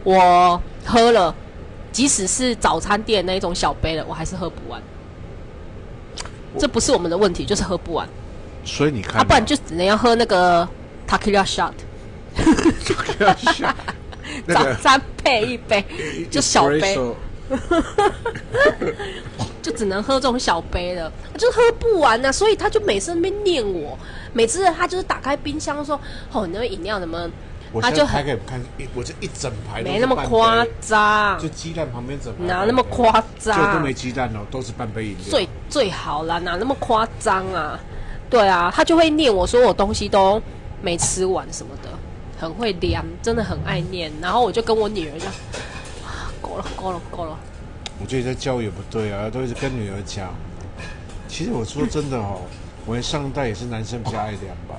[0.04, 1.34] 我喝了，
[1.92, 4.82] 即使是早餐店那一种小杯的，我还是喝不完。
[6.60, 8.08] 这不是我们的问题，就是喝不完。
[8.64, 10.68] 所以你看，啊，不然就只能要喝那个。
[11.08, 11.74] Tequila shot，
[14.48, 15.84] 早餐 配一杯，
[16.30, 16.98] 就小杯，
[19.62, 22.32] 就只能喝这种小杯的，就喝不完呢、啊。
[22.32, 23.98] 所以他就每次那边念我，
[24.34, 26.00] 每次他就是打开冰箱说
[26.34, 27.30] ：“哦，你那饮料怎么？”
[27.82, 28.62] 他就还可以看，
[28.94, 33.58] 我这一整排没那么夸张，就鸡蛋旁边整排哪那么夸张？
[33.58, 35.30] 就都没鸡蛋哦，都是半杯饮料。
[35.30, 37.80] 最最好啦，哪那么夸张啊？
[38.30, 40.42] 对啊，他就会念我说我东西都。
[40.84, 41.90] 没吃完什么的，
[42.38, 44.12] 很会凉，真的很爱念。
[44.22, 45.32] 然后我就跟我女儿讲
[46.42, 47.40] ：“够了，够了，够了。”
[48.02, 50.36] 我觉得在教育也不对啊，都一直跟女儿讲。
[51.30, 52.42] 其实我说真的哦，
[52.86, 54.76] 我们上一代也是男生比较爱量吧。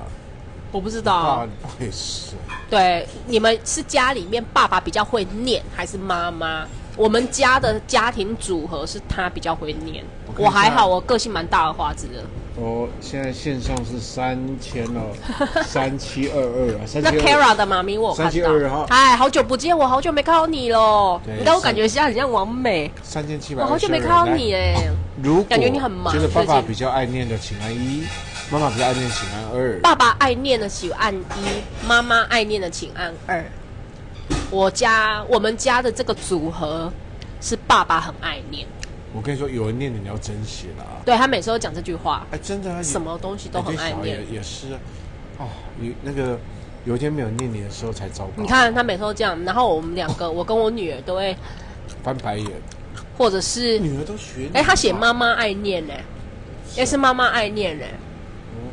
[0.71, 1.37] 我不知道。
[1.37, 2.35] 爸不会是。
[2.69, 6.67] 对，你们是家里面爸爸比较会念，还是妈妈？
[6.95, 10.03] 我们家的家庭组合是他比较会念，
[10.37, 12.23] 我，我还好，我个性蛮大而化之的。
[12.57, 15.11] 哦，现在线上是三千哦，
[15.67, 24.75] 三七二二啊，那 Kara 的妈咪我看到，三七二二哈，哎，好久不见，我好久没看到你了，但我感觉现在很像王美，三千七百，我好久没看到你哎，
[25.21, 28.05] 如果感觉你很忙，觉得爸爸比较爱念的，请按一，
[28.49, 33.43] 妈妈比较爱念，请按二，爸爸爱念的请按一，妈妈爱念的请按二。
[34.55, 36.89] 我家我们家的这个组合
[37.41, 38.65] 是爸爸很爱念。
[39.13, 41.03] 我跟你说，有人念你，你要珍惜了啊！
[41.05, 42.25] 对，他每次都讲这句话。
[42.31, 44.17] 哎，真的啊，什么东西都很爱念。
[44.29, 44.79] 也也是啊，
[45.39, 45.47] 哦，
[45.81, 46.39] 有那个
[46.85, 48.31] 有一天没有念你的时候才糟糕。
[48.37, 51.35] 你看他每次都这样，然后我们两个，我跟我女儿都会
[52.01, 52.49] 翻白眼，
[53.17, 54.49] 或者是女儿都学。
[54.53, 55.93] 哎，他写妈妈爱念呢，
[56.77, 57.85] 也是妈妈爱念呢。
[58.53, 58.71] 嗯，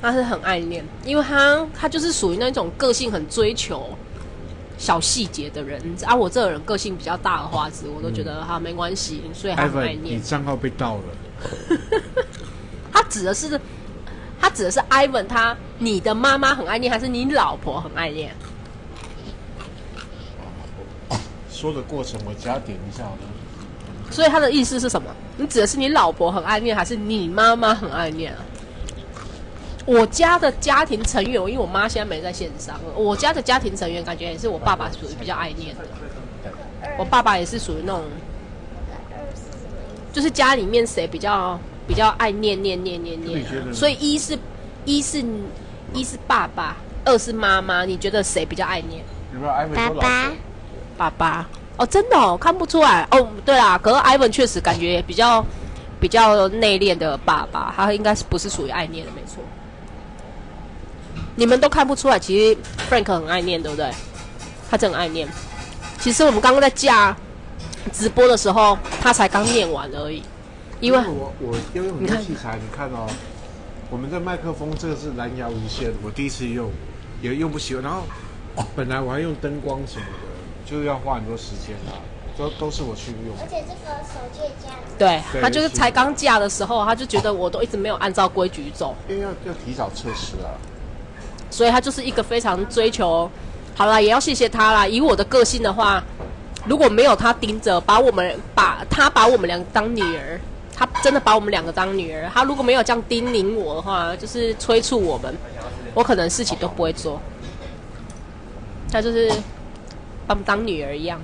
[0.00, 3.88] 他是很爱念，因为他他就是属于那种个性很追求。
[4.78, 10.16] 小细节的人啊，我这个人个性比较大而化之，我都觉得哈、没关系，所以还很爱念。
[10.16, 11.02] 你账号被盗了。
[12.92, 13.60] 他指的是，
[14.40, 18.32] 他指的是 Ivan，他你的妈妈很爱念，还是你老婆很爱念？
[21.50, 23.18] 说的过程我加点一下好了。
[24.10, 25.10] 所以他的意思是什么？
[25.36, 28.38] 你指的是你老婆很爱念，还是你妈妈很爱念啊？
[29.88, 32.78] 我家的家庭成员，因为我妈现在没在线上。
[32.94, 35.82] 我家的家庭成员感觉也是我爸爸属于比较爱念的。
[36.98, 38.04] 我爸爸也是属于那种，
[40.12, 43.42] 就是家里面谁比较比较爱念念念念念。
[43.72, 44.38] 所以一是，
[44.84, 45.24] 一是，
[45.94, 46.76] 一是爸爸，
[47.06, 47.86] 二是妈妈。
[47.86, 49.02] 你觉得谁比较爱念？
[49.74, 50.32] 爸爸。
[50.98, 51.48] 爸爸。
[51.78, 53.08] 哦，真的哦，看不出来。
[53.10, 55.42] 哦，对啦，可是 Ivan 确实感觉比较
[55.98, 59.42] 比较内敛的爸爸，他应该是不是属于爱念的，没错。
[61.38, 62.58] 你们都看不出来，其实
[62.90, 63.88] Frank 很爱念，对不对？
[64.68, 65.28] 他真很爱念。
[66.00, 67.16] 其实我们刚刚在架
[67.92, 70.20] 直播的时候，他才刚念完而已。
[70.80, 73.06] 因为我我要用很多器材，你看，你看哦，
[73.88, 76.72] 我们的麦克风这个是蓝牙无线，我第一次用
[77.22, 77.84] 也用不习惯。
[77.84, 78.02] 然后
[78.74, 82.02] 本来我还用灯光什么的，就要花很多时间啊，
[82.36, 83.36] 都都是我去用。
[83.40, 84.74] 而且这个手机也架。
[84.98, 88.96] 对，对他就是才刚架的时候，他就觉得我都一直没有按照规矩走。
[89.08, 90.50] 因为要要提早测试啊。
[91.50, 93.30] 所以他就是一个非常追求，
[93.74, 94.86] 好啦，也要谢谢他啦。
[94.86, 96.02] 以我的个性的话，
[96.66, 100.40] 如果没有他盯着，把我们把他把我们两个当女儿，
[100.76, 102.30] 他真的把我们两个当女儿。
[102.34, 105.34] 他如果没有这样叮咛我的话，就是催促我们，
[105.94, 107.20] 我可能事情都不会做。
[108.90, 109.28] 他就是
[110.26, 111.20] 把我们当女儿一样，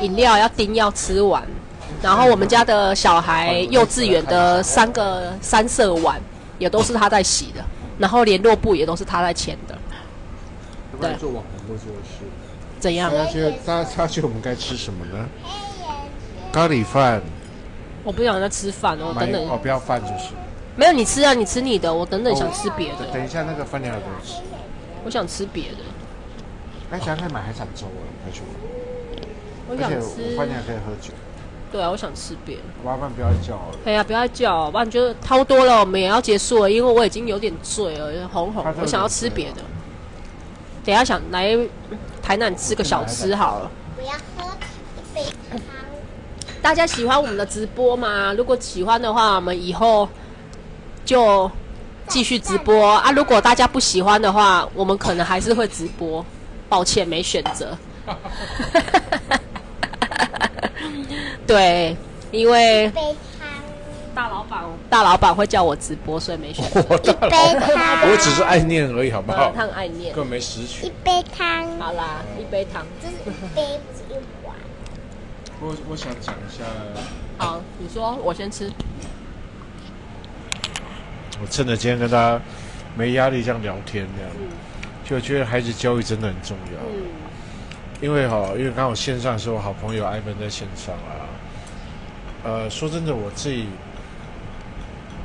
[0.00, 1.42] 饮料要盯要吃完，
[2.02, 6.20] 然后我们家的小孩幼稚园的三个三色碗
[6.58, 7.64] 也都是他在洗的。
[8.02, 9.78] 然后联络部也都是他在签的。
[11.00, 12.26] 对，做网红都做事。
[12.80, 13.08] 怎样？
[13.12, 15.28] 大家觉得，大家他觉得我们该吃什么呢？
[16.52, 17.22] 咖喱饭。
[18.02, 19.48] 我不想再吃饭哦，等等。
[19.48, 20.30] 哦，不要饭就是。
[20.74, 23.06] 没有，你吃啊，你吃你的，我等等想吃别的。
[23.12, 24.42] 等一下，那个饭店还有东西。
[25.04, 25.78] 我想吃别的。
[26.90, 28.42] 哎，想可以买海产粥啊，快去。
[29.68, 30.36] 我想吃。
[30.36, 31.14] 饭店还可以喝酒。
[31.72, 32.62] 对啊，我想吃别的。
[32.84, 33.78] 麻烦不要叫了。
[33.86, 38.62] 哎呀，不要叫，不然觉得掏多了，我们也要结束了，因为我已经有点醉了，红红。
[38.80, 39.62] 我想要吃别的。
[40.84, 41.56] 等下想来
[42.22, 43.70] 台南吃个小吃好了。
[43.96, 44.52] 我要喝
[44.96, 45.58] 一杯汤。
[46.60, 48.34] 大家喜欢我们的直播吗？
[48.34, 50.08] 如果喜欢的话，我们以后
[51.04, 51.50] 就
[52.06, 53.10] 继续直播啊。
[53.12, 56.24] 如果大家不喜欢的话，我们可能还是会直播。
[56.68, 57.76] 抱歉，没选择。
[61.52, 61.94] 对，
[62.30, 62.90] 因为
[64.14, 66.82] 大老板，大老板会叫我直播，所以没选择。
[66.88, 69.52] 我大老板，我只是爱念而已，好不好？
[69.54, 70.86] 他很爱念，更没实权。
[70.86, 74.56] 一杯汤，好啦，一杯汤，这是一杯，不是一碗。
[75.60, 76.64] 我我想讲一下。
[77.36, 78.72] 好，你说，我先吃。
[81.42, 82.40] 我趁着今天跟大家
[82.96, 84.48] 没压力这样聊天，这样，嗯、
[85.04, 86.80] 就觉得孩子教育真的很重要。
[86.88, 87.02] 嗯
[88.02, 91.22] 因为哈，因为刚好线上是我好朋友 Ivan 在线上啊。
[92.44, 93.68] 呃，说真的，我自己，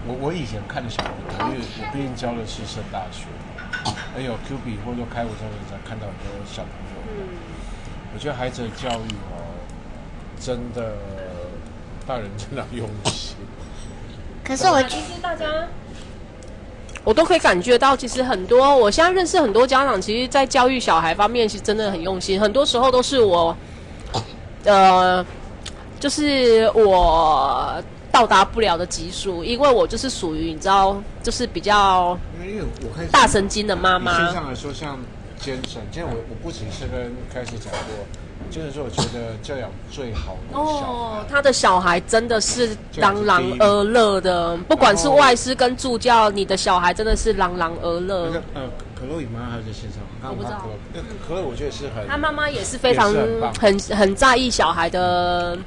[0.07, 3.25] 我我以前看的小朋友，因为我毕竟教的是升大学，
[4.13, 7.01] 还有 Q B 或者说开五中才看到很多小朋友。
[7.09, 7.37] 嗯。
[8.13, 9.41] 我觉得孩子的教育哦，
[10.39, 10.93] 真的，
[12.07, 13.35] 大人真的要用心。
[14.43, 15.45] 可是我其实大家。
[17.03, 22.37] 我都可以感觉到，其实很多我现在认识很多家长，其实，在教育小孩方面，其实真的很用心。
[22.39, 23.55] 很多时候都是我，
[24.65, 25.25] 呃，
[25.99, 27.81] 就是我
[28.11, 34.17] 到达不了的级数，因为我就是属于你知道，就是比较因为我大神经的妈妈。
[34.17, 34.97] 线上来说，像
[35.39, 38.05] 坚神，今天我我不仅是跟开始讲过。
[38.49, 48.27] 就是说，我觉得教养最好的哦，他的小孩真的是朗朗而乐的，不管是外师跟助教，你的小孩真的是朗朗而乐。
[48.27, 48.61] 那个呃，
[48.97, 50.65] 可乐姨妈还在现场，我不知道。
[51.27, 53.13] 可乐我觉得是很，他妈妈也是非常
[53.59, 55.57] 很很在意小孩的，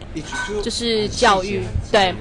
[0.62, 1.62] 就是教育，
[1.92, 2.14] 对。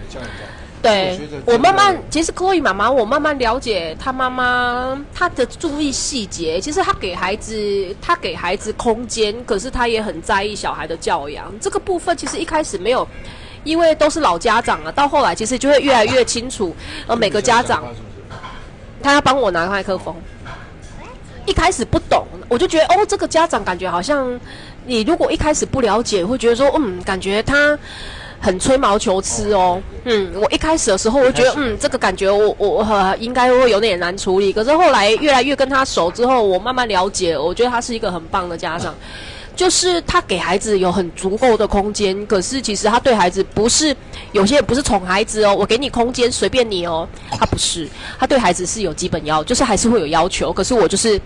[0.81, 6.57] 对，我，慢慢，其实 Chloe 妈妈，我慢慢了解她妈妈，她的注意细节。
[6.61, 11.51] 其实她给孩子，她给孩子空间，可是她也很在意小孩的教养。
[11.59, 13.05] 这个部分其实一开始没有，
[13.65, 16.73] 因为都是老家长啊，到后来其实就会越来越清楚。
[17.07, 17.83] 呃，每个家长，
[19.03, 20.15] 他要帮我拿麦克风。
[21.49, 24.39] 一开始不懂，我就觉得哦，这个家长感觉好像，
[24.85, 27.77] 你如果一开始不了解，会觉得说，嗯，感觉他。
[28.41, 34.53] 很吹毛求疵哦，嗯，我一开始的时候我就觉得，嗯，这个感觉我我我、呃、应该会有点难处理。
[34.53, 38.95] 可是后来越来越跟他熟之后，我慢慢了解，我觉得他是一个很棒的家长，
[39.57, 42.25] 就是他给孩子有很足够的空间。
[42.27, 43.93] 可是其实他对孩子不是
[44.31, 50.53] 有些人不是宠孩子哦，我给你空间随便你哦，他不是，他对孩子是有基本要，就是还是会有要求。
[50.53, 51.19] 可是我就是，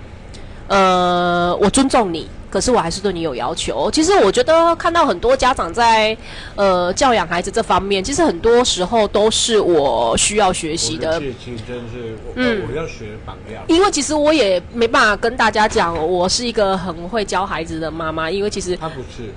[0.68, 2.28] 呃，我尊重你。
[2.50, 3.90] 可是我还是对你有要求。
[3.90, 6.16] 其实我觉得看到很多家长在
[6.54, 11.20] 呃教养孩子这方面，其实很多时候都是我需要学习的。
[11.20, 13.64] 其实真是，嗯，我要学榜样。
[13.68, 18.30] 因为其实我也没办法跟大家讲，我是一个很会教孩子的妈妈。
[18.30, 19.34] 因为其实他不是，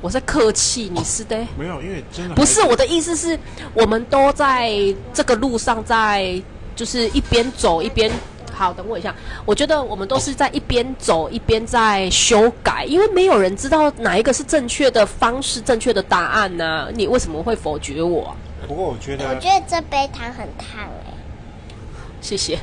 [0.00, 1.36] 我在客气，你是的。
[1.58, 3.36] 没有，因为真的不是我的意思是，
[3.74, 4.70] 我们都在
[5.12, 6.40] 这个路上，在
[6.76, 8.08] 就是一边走一边。
[8.52, 9.14] 好，等我一下。
[9.44, 16.88] 我觉得我们都是在一边走一边在修改，因为没有人知道哪一个是正确的方式、正确的答案呢、啊？
[16.94, 18.34] 你为什么会否决我？
[18.66, 21.12] 不过我觉得，我觉得这杯汤很烫哎。
[22.20, 22.58] 谢谢。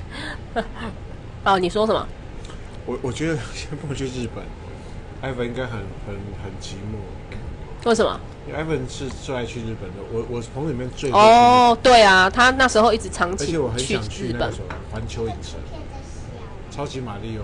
[1.44, 2.08] 哦，你说什么？
[2.86, 4.44] 我我觉得先不去日本，
[5.22, 5.72] 艾文应该很
[6.06, 7.88] 很很寂寞。
[7.88, 8.20] 为什么？
[8.48, 9.98] 因为艾文是最爱去日本的。
[10.12, 14.54] 我我朋友里面最哦，对啊，他那时候一直长期去日本，而且我很想去那个
[14.92, 15.60] 环球影城。
[16.72, 17.44] 超级玛利欧，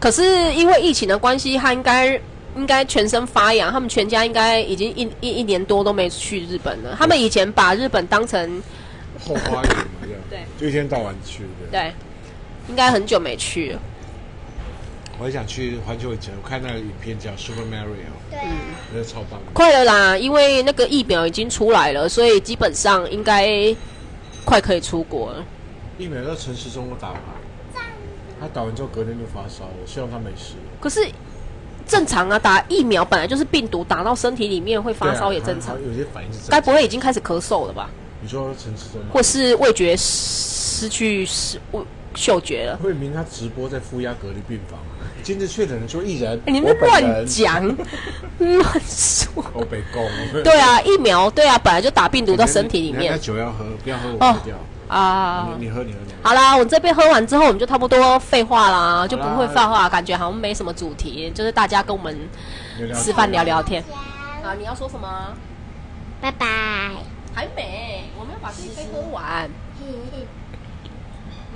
[0.00, 2.18] 可是因为疫情的关系，他应该
[2.56, 6.96] 应该全身发痒，他们全家应该已经一一一年多都没去日本了。
[6.98, 8.62] 他们以前把日本当成
[9.22, 9.84] 后花园嘛，
[10.30, 11.92] 对，就一天到晚去，对，对，
[12.68, 13.80] 应该很久没去了。
[15.18, 18.38] 我也想去环球影城，我看那个影片叫 Super Mario，对，
[18.92, 19.40] 那个超棒。
[19.54, 23.74] 快了啦，因为那个疫苗已经出来了，所以基本上应该
[24.44, 25.44] 快可以出国了。
[25.98, 27.20] 疫苗在陈时中都打完。
[28.38, 30.56] 他打完之后隔天就发烧了，希望他没事。
[30.78, 31.08] 可是
[31.86, 35.74] 正常啊，打疫苗本来就是病毒打到身体里面会发烧也正常。
[35.82, 36.50] 有些反应是。
[36.50, 37.88] 该不会已经开始咳嗽了吧？
[38.20, 39.06] 你说陈时中吗？
[39.10, 41.58] 或是味觉失去嗅
[42.16, 42.76] 嗅觉了？
[42.78, 44.80] 慧明他直播在负压隔离病房，
[45.22, 46.40] 今日确诊的就一人。
[46.46, 47.62] 你们乱讲，
[48.38, 49.44] 乱说。
[49.54, 50.04] 欧北共。
[50.42, 53.12] 对啊，疫苗对啊，本来就打病毒到身体里面。
[53.12, 54.56] 那酒要喝，不要喝我喝掉。
[54.88, 56.12] 啊，你喝你喝你。
[56.22, 62.16] 好啦，我这杯喝完之后，我们就差不多废话啦，就不会废话，感觉好像没什么主题，就是大家跟我们
[62.94, 63.84] 吃饭聊聊天。
[64.42, 65.08] 啊，你要说什么？
[66.20, 66.46] 拜拜。
[67.34, 69.50] 还没，我们要把这一杯喝完。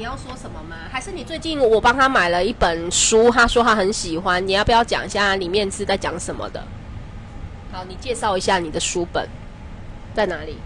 [0.01, 0.77] 你要说什么吗？
[0.91, 6.65] 还是你最近我帮他买了一本书，他说他很喜欢，你要不要讲一下里面是在讲什么的？
[7.71, 9.29] 好，你介绍一下你的书本
[10.15, 10.57] 在哪里？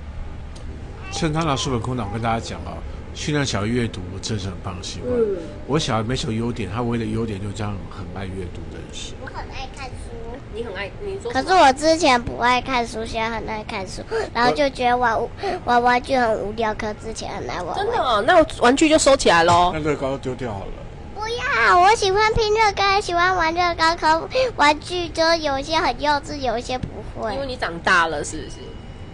[1.11, 2.79] 趁他拿书本空档，我跟大家讲啊，
[3.13, 5.11] 训练小孩阅读，我真是很棒，喜欢。
[5.11, 8.87] 嗯、我小孩没什么优点，他唯一的优点就是这样很爱阅读的人。
[9.21, 10.14] 我很爱看书，
[10.55, 11.33] 你很爱，你说。
[11.33, 14.03] 可是我之前不爱看书，现在很爱看书，
[14.33, 15.19] 然后就觉得玩
[15.65, 16.73] 玩玩具很无聊。
[16.75, 17.77] 可之前很爱玩。
[17.77, 18.23] 真的、哦？
[18.27, 19.73] 那我玩具就收起来喽。
[19.75, 20.67] 那乐高丢掉好了。
[21.15, 26.87] 不要，我喜欢拼乐高，喜欢玩乐高，可玩具就有一些很幼稚，有一些不
[27.19, 27.33] 会。
[27.35, 28.57] 因为你长大了，是不是？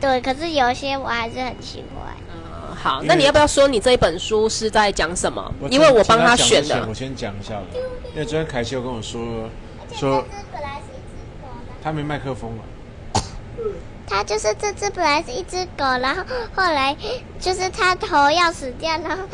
[0.00, 2.12] 对，可是有些我还是很喜欢。
[2.32, 5.54] 嗯，好，那你要不要说你这一本书是在讲什么？
[5.70, 6.84] 因为我帮他选的。
[6.88, 7.64] 我先讲一下了，
[8.12, 9.20] 因为昨天凯西有跟我说，
[9.92, 10.24] 说
[11.82, 13.22] 他没麦克风了。
[14.06, 16.22] 他就是这只本来是一只狗，然后
[16.54, 16.96] 后来
[17.38, 19.24] 就是他头要死掉，然后。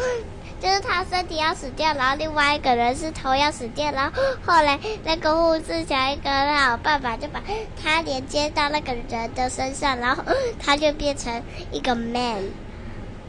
[0.58, 7.42] 就是他身体要死掉，然后另外一个人是头要死掉，然后后来那个护士想一个好办法，就把
[7.80, 10.24] 他连接到那个人的身上，然后
[10.58, 12.42] 他就变成一个 man，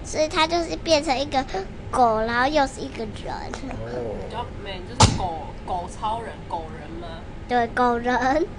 [0.05, 1.45] 所以他就是变成一个
[1.91, 3.33] 狗，然后又是一个人。
[3.91, 7.07] 哦，比较美，就是狗狗超人狗人吗？
[7.47, 8.13] 对，狗人。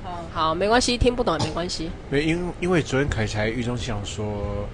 [0.05, 1.91] 嗯，好，没关系，听不懂也没关系。
[2.09, 4.67] 没因因为昨天凯才语中心想说，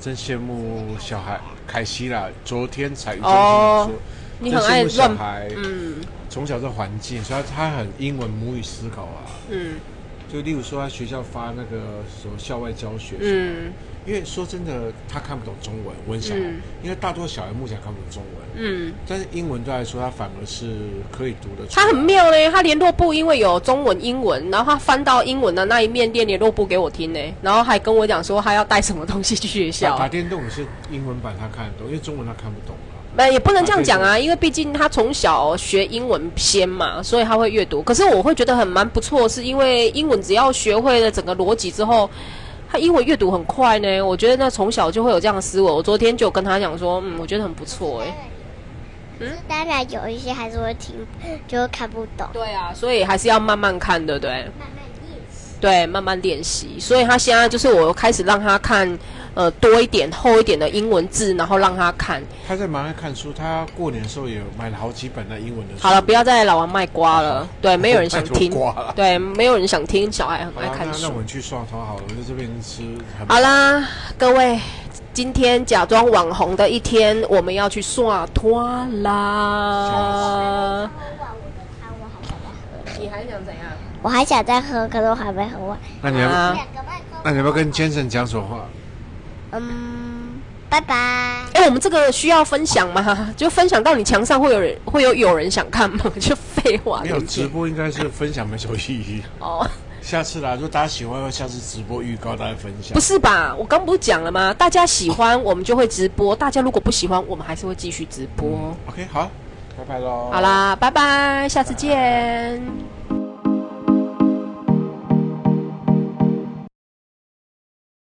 [0.00, 2.28] 真羡慕小孩凯西啦。
[2.44, 3.92] 昨天才语中心想说，
[4.38, 5.96] 你很爱小孩，嗯，
[6.30, 9.26] 从小这环境，所以他很英文母语思考啊。
[9.50, 9.74] 嗯。
[10.32, 13.72] 就例如说，他学校发那个什么校外教学，嗯，
[14.04, 20.66] 因为说真的，他看不懂中文，文小孩，嗯、因为大多小孩目前看不懂中文，嗯，但是英文对他来说，他反而是
[21.12, 21.68] 可以读的。
[21.70, 29.96] 他很妙嘞，他联络部因为有中文、英文，然后他翻到英文的那一面，念联络部给我听呢，然后还跟我讲说他要带什么东西去学校。
[29.96, 32.76] 打电动是英文版，他看得懂，因为中文他看不懂。
[33.16, 37.82] 没也不能这样讲啊，因为毕竟他从小学英文先嘛，所以他会阅读。
[37.82, 42.10] 可是我会觉得很蛮不错，是因为英文只要学会了整个逻辑之后，
[42.70, 44.02] 他英文阅读很快呢。
[44.02, 45.70] 我觉得那从小就会有这样的思维。
[45.70, 48.14] 我昨天就跟他讲说，嗯，我觉得很不错哎。
[49.18, 50.94] 嗯，当然有一些还是会听，
[51.48, 52.28] 就会看不懂。
[52.34, 54.44] 对啊，所以还是要慢慢看，对不对？
[55.60, 56.78] 对，慢慢练习。
[56.78, 58.98] 所以他现在就是我开始让他看，
[59.34, 62.22] 呃，多一点、厚一点的英文字，然后让他看。
[62.46, 65.80] 他在忙着看书，他过年的时候也买了好几本的英文的书。
[65.80, 67.34] 好了，不要再老王卖瓜了。
[67.36, 68.50] 啊、 对，没有人想听。
[68.52, 70.10] 瓜对，没有人想听。
[70.12, 71.00] 小孩很爱看书。
[71.00, 72.82] 那，那我们去刷汤好了，我在这边吃。
[73.26, 73.88] 好啦，
[74.18, 74.60] 各位，
[75.12, 78.62] 今天假装网红的一天，我们要去刷拖
[79.02, 80.90] 啦。
[82.98, 83.62] 你还想怎样？
[84.06, 85.76] 我还想再喝，可是我还没喝完。
[86.00, 86.56] 那你要，啊、
[87.24, 88.64] 那你要不要跟先生讲什么话？
[89.50, 90.40] 嗯，
[90.70, 90.94] 拜拜。
[90.94, 93.30] 哎、欸，我们这个需要分享吗？
[93.36, 96.04] 就分享到你墙上会有人会有有人想看吗？
[96.20, 97.00] 就废话。
[97.02, 99.20] 没有直播，应该是分享没什么意义。
[99.40, 99.68] 哦，
[100.00, 102.94] 下次啦，如果大家喜欢，下次直播预告大家分享。
[102.94, 103.52] 不是吧？
[103.58, 104.54] 我刚不是讲了吗？
[104.54, 108.48] 大家喜欢我们就会直播，大家如果不喜欢，我们还是会继续直播。
[108.48, 109.28] 嗯、OK，好，
[109.76, 110.30] 拜拜喽。
[110.32, 111.90] 好啦，拜拜，下次见。
[111.90, 112.95] 拜拜。